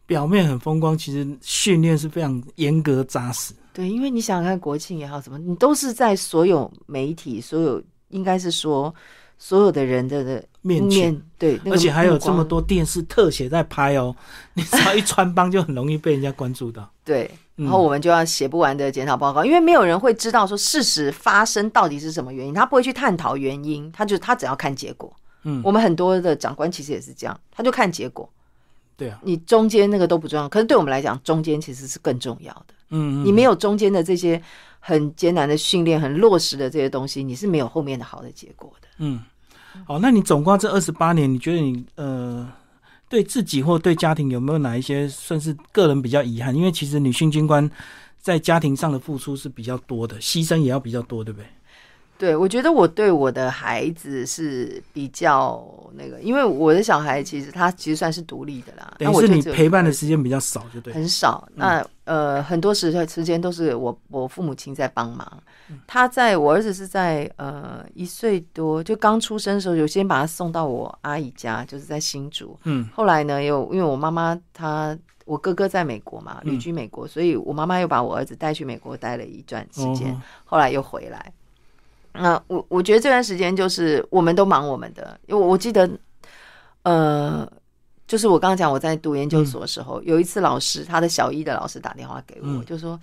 [0.06, 3.52] 表面很风光，其实训练是非常严格扎实。
[3.72, 8.94] 对，因为你想想看国庆也好，什么你都是在所有媒体、所有应该是说
[9.38, 14.14] 所有的人的的面前对，那个而且还有这么多电视特写在拍哦，
[14.54, 16.90] 你只要一穿帮就很容易被人家关注到。
[17.04, 25.10] 对，嗯然后我们就要写不完的检讨报告，因为没有人会知道说事实发生到底是什么原因，他不会去探讨原因，他就他只要看结果。
[25.44, 28.28] 嗯我们很多的长官其实也是这样，他就看结果，
[29.00, 32.74] 对啊，你中间那个都不重要，可是对我们来讲，中间其实是更重要的。
[32.90, 34.40] 嗯，嗯你没有中间的这些
[34.78, 38.88] 很艰难的训练、很落实的这些东西，你是没有后面的好的结果的。
[38.98, 39.20] 嗯，
[39.86, 42.46] 好，那你总共这二十八年，你觉得你呃
[43.08, 46.54] 对自己或对家庭有没有哪一些算是个人比较遗憾？
[46.54, 47.70] 因为其实女性军官
[48.20, 51.46] 在家庭上的付出是比较多的，牺牲也要比较多，对不对？
[52.20, 58.92] 对，我觉得我对我的孩子是比较那个，因为我的小孩其实他其实算是独立的啦。
[58.98, 60.92] 等于是你陪伴的时间比较少，就对。
[60.92, 61.48] 很少。
[61.54, 65.42] 那呃，很多时时间都是我我父母亲在帮忙。
[65.86, 72.54] 他在我儿子是在呃一岁多就刚出生的时候，有先把他送到我阿姨家，就是在新竹。
[72.64, 72.86] 嗯。
[72.94, 74.94] 后来呢，又因为我妈妈她
[75.24, 80.14] 我哥哥在美国嘛，旅居美国，所以我妈妈又把我儿子带去美国待了一段时间，
[80.44, 81.32] 后来又回来。
[82.12, 85.88] 那我我觉得这段时间就是我们都忙我们的，因为我记得，
[86.82, 87.50] 呃，
[88.06, 92.98] 就是我刚刚讲我在读研究所的时候，有一次老师他的小一的老师打电话给我，就说：“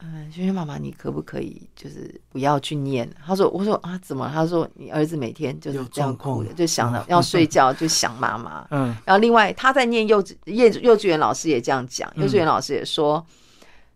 [0.00, 13.24] 嗯，萱萱妈妈，你可不可以就是不要去念？”他说：“我说啊，怎么？”他说：“你儿子每天就是这样哭的，就想着要 睡觉，就想妈妈。”嗯，然后另外他在念幼稚幼幼稚园，老师也这样讲，幼稚园老师也说。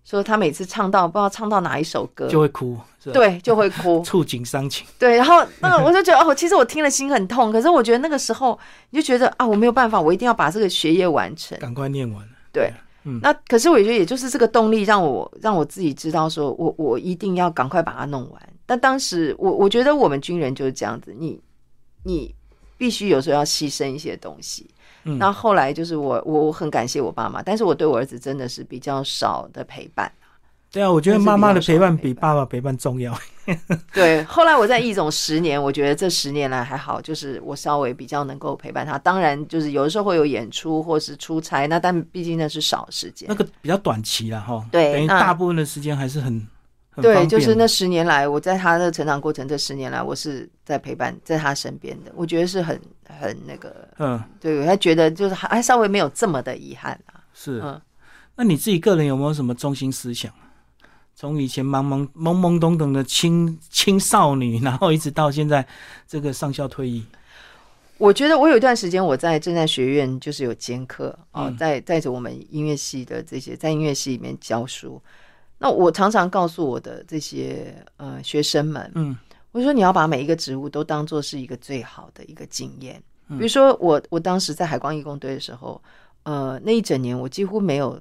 [0.08, 2.78] 说他每次唱到不知道唱到哪一首歌就会哭，
[3.12, 4.86] 对，就会哭， 触景伤情。
[5.00, 8.56] 对，然后那个我就觉得哦，其实我听了心很痛，可是我觉得那个时候
[8.90, 12.24] 你就觉得啊，我没有办法，我一定要把这个学业完成，赶快念完。
[12.52, 18.42] 对，嗯，那可是我觉得也就是这个动力让我让我自己知道说我我一定要赶快把它弄完。
[18.64, 21.40] 但当时我我觉得我们军人就是这样子，你
[22.04, 22.32] 你
[22.78, 24.70] 必须有时候要牺牲一些东西。
[25.14, 30.10] 那后来就是我，我我很感谢我爸妈，但是我对我儿子真的是比较少的陪伴。
[30.72, 33.16] 对啊，我觉得妈妈的陪伴比爸爸陪伴重要。
[33.94, 38.98] 对，后来我在易总十年，我觉得这十年来还好，就是我稍微比较能够陪伴他。
[38.98, 44.66] 当然，就是有的时候会有演出或是出差，那但毕竟那是少时间，那个比较短期了哈。
[44.70, 46.46] 对，等于大部分的时间还是很。
[47.00, 52.80] 对，就是那十年来，我在他的成长过程，这十年来，我是在陪伴在他身边的，我觉得是很
[53.20, 57.22] 很那个，嗯，对，他觉得就是还稍微没有这么的遗憾啊。
[57.32, 57.80] 是，嗯，
[58.34, 60.32] 那你自己个人有没有什么中心思想？
[61.14, 65.66] 从以前懵懵懵懵懂懂的青青少女，然后一直到现在
[66.06, 67.02] 这个上校退役，
[67.96, 75.00] 我觉得我有一段时间我在正在学院就是有兼课啊，在带着我们音乐系的这些在音乐系里面教书。
[75.56, 79.16] 那我常常告诉我的这些呃学生们，嗯，
[79.56, 83.02] 我说你要把每一个职务都当做是一个最好的一个经验。
[83.28, 85.82] 比如说我我当时在海光义工队的时候，
[86.24, 87.98] 呃，那一整年我几乎没有，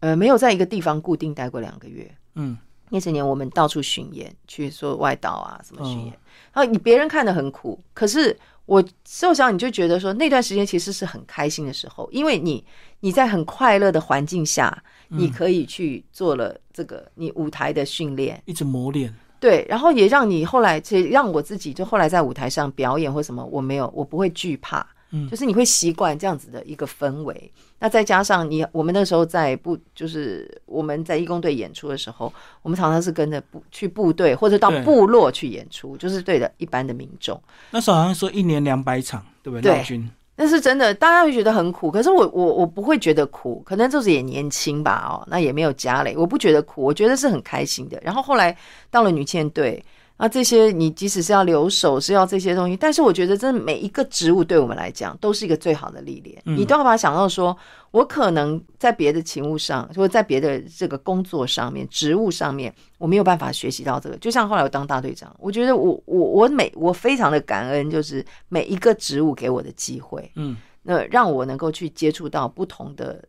[0.00, 2.14] 呃，没有在一个地方固定待过两个月。
[2.34, 2.58] 嗯，
[2.90, 6.12] 那整年我们到处巡演，去做外岛啊什么巡演。
[6.52, 12.62] 然后你别人看的很苦，可是我受伤你就觉得说那段时间其实是很开心的时候，因为你
[13.00, 14.84] 你在很快乐的环境下。
[15.10, 19.10] 你可以去做了这个你舞台的训练，一直磨练，
[19.40, 27.50] 对，然后也让你后来，其实让我自己就后来在舞台上表演或什么，我没有，我不会惧怕，嗯，就是你会习惯这样子的一个氛围。
[27.78, 32.32] 那再加上你，我们那时候在部，就是我们在义工队演出的时候，
[32.62, 37.40] 我们常常是跟着部去部队或者到部落去演出，就是对的一般的民众。
[37.70, 39.84] 那时候好像说一年两百场，对不对？
[39.84, 40.06] 对。
[40.38, 48.00] 那是真的，大家会觉得很苦，可是我我我不会觉得苦，可能就是也年轻吧，哦，那也没有家累，我不觉得苦，我觉得是很开心的。
[48.02, 48.56] 然后后来
[48.90, 49.84] 到了女舰队。
[50.20, 56.42] 那这些你即使是要留守，是要这些东西，但是我觉得真的每一个职务对我们来讲都是一个最好的历练。
[56.44, 57.56] 你都要把它想到说，
[57.92, 64.16] 我可能在别的勤务上，或者在别的这个工作上面、职务上面，我没有办法学习到这个。
[64.16, 73.22] 就像后来我当大队长，我觉得我我我每我非常的感恩，就是每一个职务给我的机会，嗯，那让我能够去接触到不同的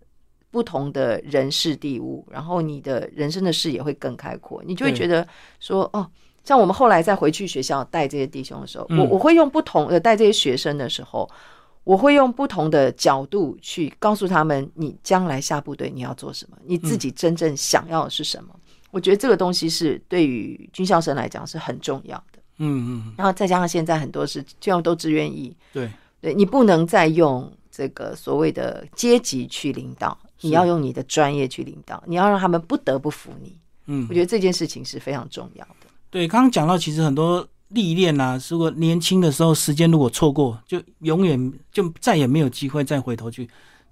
[0.49, 5.27] 不同的人事地物，然后你的人生的视野会更开阔，你就会觉得
[5.59, 6.09] 说哦。
[6.43, 11.29] 像我们后来再回去学校带这些弟兄的时候，我我会用不同的带这些学生的时候，
[11.83, 18.55] 我会用不同的角度去告诉他们：你将来下部队你要做什么，你自己真正想要的是什么。
[18.91, 22.39] 我觉得这个东西是对于军校生来讲是很重要的。
[22.57, 23.13] 嗯嗯。
[23.17, 33.55] 然后再加上现在很多是这样都志愿意，对对，你不能再用这个所谓的阶级去领导，你要用你的专业去领导，你要让他们不得不服你。
[33.85, 35.88] 嗯，我觉得这件事情是非常重要的。
[36.11, 43.47] 对，刚刚讲到，其实很多历练啊，如果年轻的时候时间如果错过，就永远就再也没有机会再回头去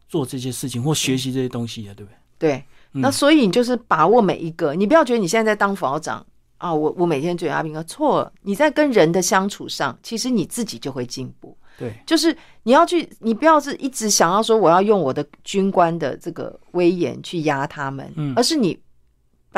[0.10, 2.18] 做这些事情或学习这些东西了，对不对？
[2.40, 6.26] 对，那所以你就是把握每一个，你不要觉得你现在在当副校长
[6.58, 11.56] 啊，我我每天追阿兵哥，错，你在跟人的相处上，其实你自己就会进步。
[11.78, 18.76] 对，就是你要去，你不要是一直想要说我要用我的军官的这个威严去压他们，嗯，而是你。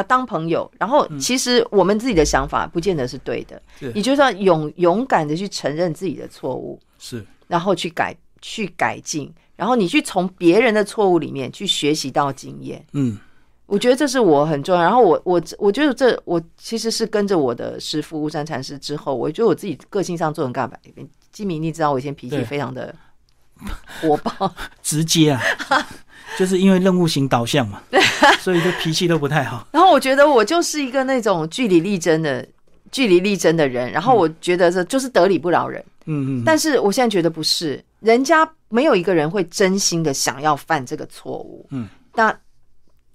[0.03, 3.61] 当朋友，然后其实我们自己的想法不见得是对的，
[3.93, 13.17] 你就要勇勇敢的去承认自己的错误，是，然后去改去改进，然后你去从别人的错误里面去学习到经验，嗯，
[13.65, 14.81] 我觉得这是我很重要。
[14.81, 20.77] 然后我我我觉得这我其实是跟着我的师傅巫山禅师之后，我觉得我自己个性上做人干嘛？
[21.31, 22.93] 基明，你知道我以前脾气非常的
[24.01, 25.41] 火爆， 直接啊，
[26.37, 27.81] 就是因为任务型导向嘛，
[28.39, 29.67] 所以就脾气都不太好。
[29.71, 32.47] 然后我觉得我就是一个那种据理力争的
[32.91, 35.83] 据理力争的人，然后我觉得这就是得理不饶人。
[36.05, 41.65] 嗯嗯，但是我现在觉得不是，人家没有一个人会真心的想要犯这个错误。
[41.69, 42.35] 嗯，那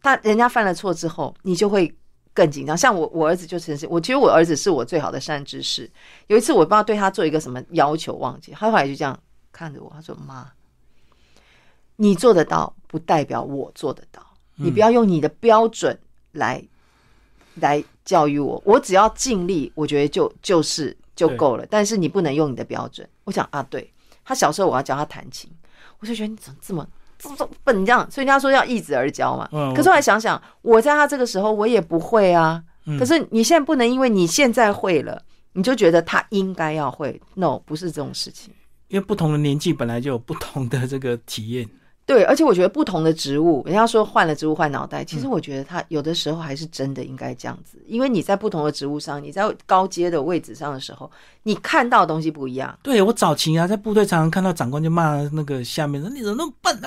[0.02, 1.92] 他人家犯了错之后，你就会
[2.32, 2.76] 更紧张。
[2.76, 5.90] 像我，我儿子就真是，我觉得我儿子是我最好的善知识。
[6.28, 9.18] 有一次我不知道对他做一个什么要求，忘记，他后来就这样
[9.50, 10.46] 看着我，他说：“妈，
[11.96, 14.24] 你做得到，不代表我做得到。
[14.54, 15.98] 你不要用你的标准
[16.30, 16.62] 来
[17.56, 21.66] 来教育我，我只要尽力，我觉得就就是就够了。
[21.68, 23.04] 但是你不能用你的标准。
[23.24, 23.92] 我想啊，对
[24.24, 25.50] 他小时候我要教他弹琴，
[25.98, 26.86] 我就觉得你怎么这么
[27.18, 29.48] 这么笨这样，所以人家说要易子而教嘛。
[29.50, 32.62] 嗯可是后来想想，我在他这个时候我也不会啊。
[32.84, 35.20] 嗯可是你现在不能因为你现在会了，
[35.54, 37.20] 你就觉得他应该要会。
[37.34, 38.54] No，不是这种事情。
[38.86, 41.68] 因为不同的年纪本来就有不同的这个体验。
[42.06, 51.10] 对，而且我觉得不同的植物，人家说换了植物换脑袋，其实我觉得他有的时候还是真的应该这样子，因为你在不同的植物上，你在高阶的位置上的时候，
[51.44, 52.78] 你看到的东西不一样。
[52.82, 56.78] 对我早期啊，在部队常常看到长官就骂那个下面说你怎么那么笨，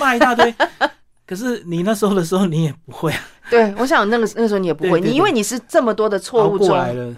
[0.00, 0.54] 骂一大堆。
[1.26, 3.20] 可是你那时候的时候，你也不会啊。
[3.50, 6.70] 对，我想那个那个时候你也不会，你因为你是这么多的错误中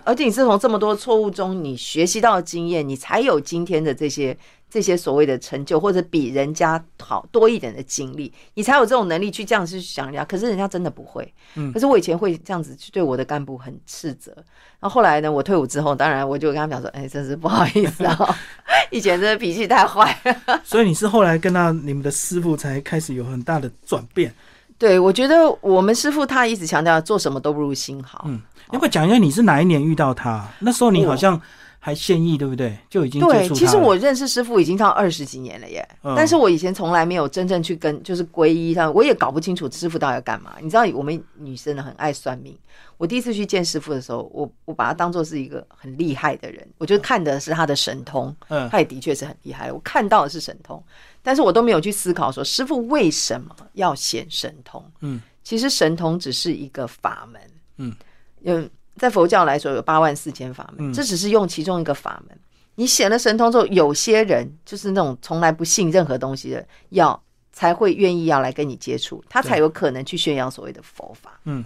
[0.03, 4.35] 而且你是从这么多错误中你学习到的经验，你才有今天的这些
[4.71, 10.25] 这些所谓的成就，或者比人家好多一点的经历，你才有这种能力去这样去想人家。
[10.25, 14.33] 可是人家真的不会，嗯可是我以前会这样子去对我的干部很斥责。
[14.81, 18.37] 然后后来呢，我退伍之后，当然我就跟他们讲说，哎，真是不好意思啊，
[18.93, 20.61] 以前真的脾气太坏了。
[20.63, 24.33] 所以你是后来跟到你们的师傅才开始有很大的转变。
[24.77, 28.25] 对，我觉得我们师傅他一直强调做什么都不如心好。
[28.29, 28.41] 嗯，
[28.71, 30.47] 要不要讲一下你是哪一年遇到他？
[30.61, 31.41] 那时候你好像
[31.81, 32.77] 还现役，对不对？
[32.91, 36.15] 就已经接对，其实我认识师傅已经到二十几年了耶，嗯。
[36.17, 40.57] 但是我以前从来没有真正去跟就是皈依他，我也搞不清楚师傅到底要干嘛。
[40.61, 42.57] 你知道我们女生呢很爱算命，
[42.97, 48.69] 我第一次去见师傅的时候，我我把他当做是一个很厉害的人，我就看的是他的神通，嗯。
[48.69, 50.83] 他也的确是很厉害，我看到的是神通，
[51.23, 54.85] 但是我都没有去思考说师傅为什么要显神通。
[55.01, 57.41] 嗯，其实神通只是一个法门，
[57.77, 57.95] 嗯，
[58.43, 62.39] 嗯，在佛教来说有八万四千法门，嗯这只是用其中一个法门。
[62.75, 67.21] 你显了神通之后，有些人就是那种从来不信任何东西的，要
[67.53, 71.41] 才会愿意要来跟你接触，他才有可能去宣扬所谓的佛法。
[71.45, 71.65] 嗯，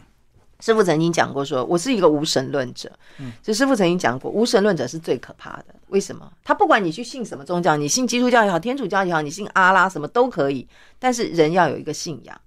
[0.61, 2.91] 师傅曾经讲过说，我是一个无神论者。
[3.19, 5.67] 嗯，就师傅曾经讲过，无神论者是最可怕的。
[5.89, 6.33] 为什么？
[6.43, 10.67] 他不管你去信什么宗教，你信基督教也好，天主教也好，你信阿拉什么都可以，
[10.99, 12.41] 但是人要有一个信仰。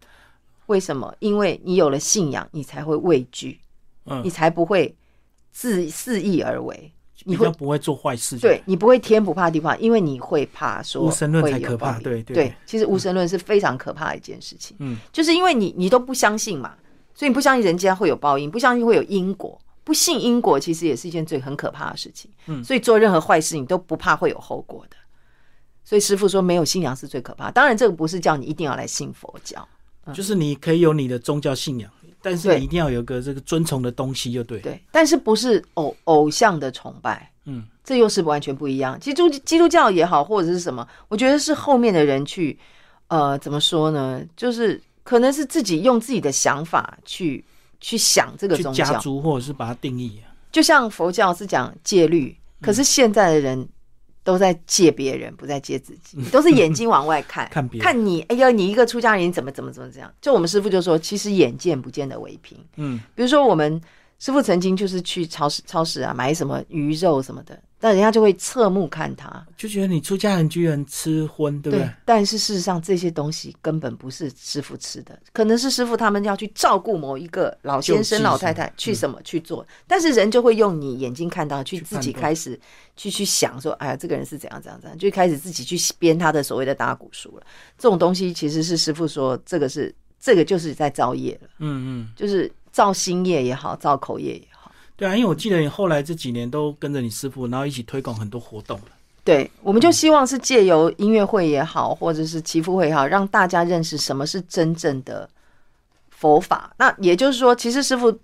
[0.65, 1.13] 为什么？
[1.19, 3.59] 因为你有了信仰，你才会畏惧，
[4.05, 4.95] 嗯你才不会
[5.51, 6.91] 自肆意而为。
[7.27, 8.37] 你会不会做坏事。
[8.37, 14.75] 对，你不会天不怕地不怕，因为你会怕说无神论才可怕对对，其实无神论是非常可怕的一件事情。
[14.79, 16.75] 嗯，就是因为你你都不相信嘛，
[17.15, 22.29] 所以你不相信人间会有报应，不相信会有因果，不信因果其实也是一件最很可怕的事情。
[22.47, 24.97] 嗯所以做任何坏事你都不怕会有后果的。
[25.83, 27.49] 所以师傅说没有信仰是最可怕。
[27.49, 29.67] 当然这个不是叫你一定要来信佛教，
[30.13, 31.89] 就是你可以有你的宗教信仰，
[32.25, 34.59] 但是你一定要有个这个尊崇的东西，就对。
[34.61, 37.31] 对，但是不是偶偶像的崇拜。
[37.45, 38.99] 嗯，这又是完全不一样。
[38.99, 42.57] 基督基督教也好，或者是什么，我觉得是后面的人去，
[43.09, 44.19] 呃，怎么说呢？
[44.35, 47.45] 就是可能是自己用自己的想法去
[47.79, 50.19] 去想这个宗教，加诸或者是把它定义。
[50.51, 53.69] 就像佛教是讲戒律，可是现在的人。
[54.25, 60.11] 都在借别人，不在借自己，都是眼睛往外看， 看别人看你，哎呀，你一个出家人，怎么怎么怎么这样？
[60.19, 62.57] 就我们师傅就说，其实眼见不见得为凭。
[62.77, 63.79] 嗯，比如说我们
[64.17, 71.87] 师傅曾经就是去超市超市啊买什么鱼肉什么的，但人家就会侧目看他，就觉得你出家人居然吃荤，对不对？
[72.03, 82.59] 但是事实上这些东西根本不是师傅吃的，可能是师傅他们要去照顾某一个老先生、老太太去什么去做，但是人就会用你眼睛看到去自己开始
[82.95, 87.45] 去去想说，哎呀，这个人是怎样怎样怎样，就开始自己去编他的所谓的打鼓书了。
[87.77, 94.54] 这种东西其实是师傅说，这个是这个就是在造业了，嗯嗯，就是造新业也好，造口业也好。
[94.97, 98.79] 对啊，因为我记得你后来这几年都跟着你师傅，然后一起推广很多活动。
[99.23, 105.27] 对，我们就希望是借由音乐会也好，或者是祈福会也好，让大家认识什么是真正的
[106.11, 106.73] 佛法。
[106.77, 108.15] 那也就是说，其实师傅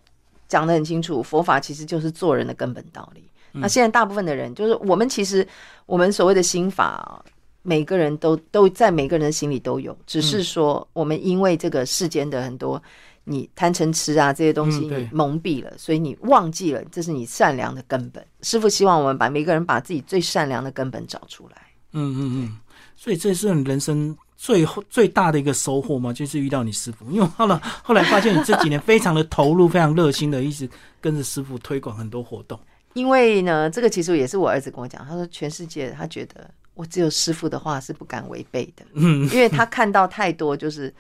[0.47, 3.23] 讲的很清楚，佛法其实就是做人的根本道理。
[3.53, 5.45] 那现在大部分的人，就是我们其实
[5.85, 7.25] 我们所谓的心法，
[7.63, 12.81] 每个人都都在每个人的心里都有，只是说我们因为这个世间的很多
[13.23, 18.25] 你贪嗔痴啊这些东西蒙蔽了，所以你忘记了这是你善良的根本。
[18.41, 21.57] 师傅希望我们把每个人把自己最善良的根本找出来。
[21.93, 22.57] 嗯嗯嗯，
[22.95, 27.05] 所以这是你人生最后最大的一个收获嘛，就是遇到你师傅。
[27.11, 30.69] 因为后来后来发现你这几年非常的投入，非常热心的一直
[30.99, 32.59] 跟着师傅推广很多活动。
[32.93, 40.93] 因为呢，这个其实也是我儿子跟我讲，他说全世界他觉得我只有师傅的话是不敢违背的，嗯因为他看到太多就是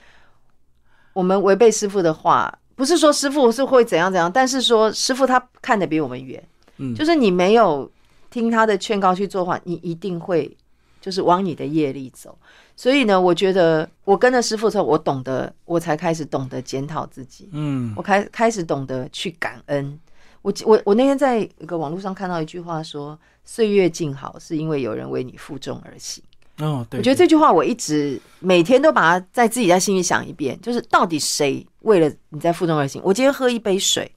[1.13, 6.41] 我们违背师傅的话，不是说师傅是会怎样怎样，但是说师傅他看得比我们远，
[6.77, 7.89] 嗯就是你没有
[8.29, 10.55] 听他的劝告去做话，你一定会
[10.99, 12.37] 就是往你的业力走。
[12.75, 19.99] 所以呢，我觉得我跟着师傅之后，我懂得，我才开始懂得检讨自己，嗯我开开始懂得去感恩。
[20.41, 26.23] 我我我那天在一个网络上看到一句话说：“岁月静好，是因为有人为你负重而行。”
[26.61, 33.01] 哦，对，我觉得这句话我一直每天都把它在自己在心里想一遍，就是到底谁为了你在负重而行？
[33.03, 34.09] 我今天喝一杯水，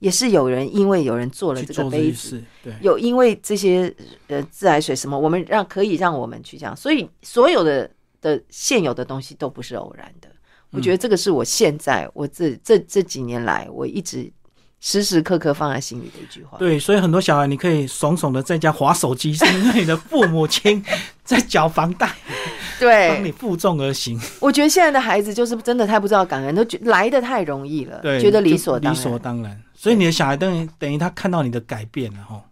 [0.00, 3.94] 也是有人因为有人做了这个杯子，对，有因为这些
[4.28, 7.88] 呃自来水什么，我们让可以让我们去这样，所以所有的
[8.20, 10.28] 的现有的东西都不是偶然的。
[10.70, 14.32] 我觉得这个是我现在我这这这几年来我一直
[14.84, 16.58] 时时刻刻放在心里的一句话。
[16.58, 20.84] 对，所以很多小孩你可以爽爽的在家划手机，是因为你的父母亲
[21.24, 22.10] 在缴房贷，
[22.80, 29.16] 对帮你，负重而行，我觉得现在的孩子就是真的太不知道感恩，都觉来的太容易了，对，觉得理所当理所。
[29.18, 29.62] 当然。
[29.74, 32.42] 所以你的小孩等于等于他看到你的改变了哈。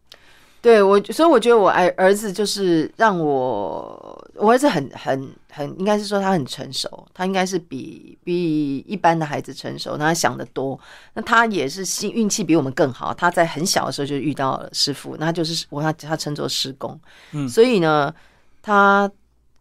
[0.63, 10.79] 对我，所以我觉得我儿儿子就是让我，我儿子很很很，应该是说他很成熟，他应该是比比一般的孩子成熟，那他想得多，
[11.15, 16.99] 那他也是幸运气比我们更好，他在很小的时候就遇到了师傅，那就是我他他称作师公，
[17.33, 18.15] 嗯所以呢，
[18.63, 19.11] 他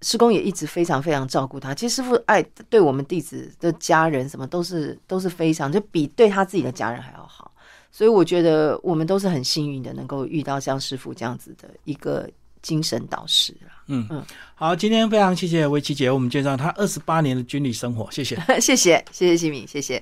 [0.01, 1.75] 师公也一直非常非常照顾他。
[1.75, 7.51] 其实师傅爱对我们弟子的家人什么都是都是非常，就比对他自己的家人还要好。
[7.91, 12.29] 所以我觉得我们都是很幸运的，能够遇到像师傅这样子的一个
[12.61, 13.78] 精神导师啊。
[13.89, 14.23] 嗯嗯
[14.55, 18.35] 好，今天非常谢谢维琪姐为我们介绍她二十八年的军旅生活，谢谢。
[18.61, 19.97] 谢谢，谢谢西敏，谢谢。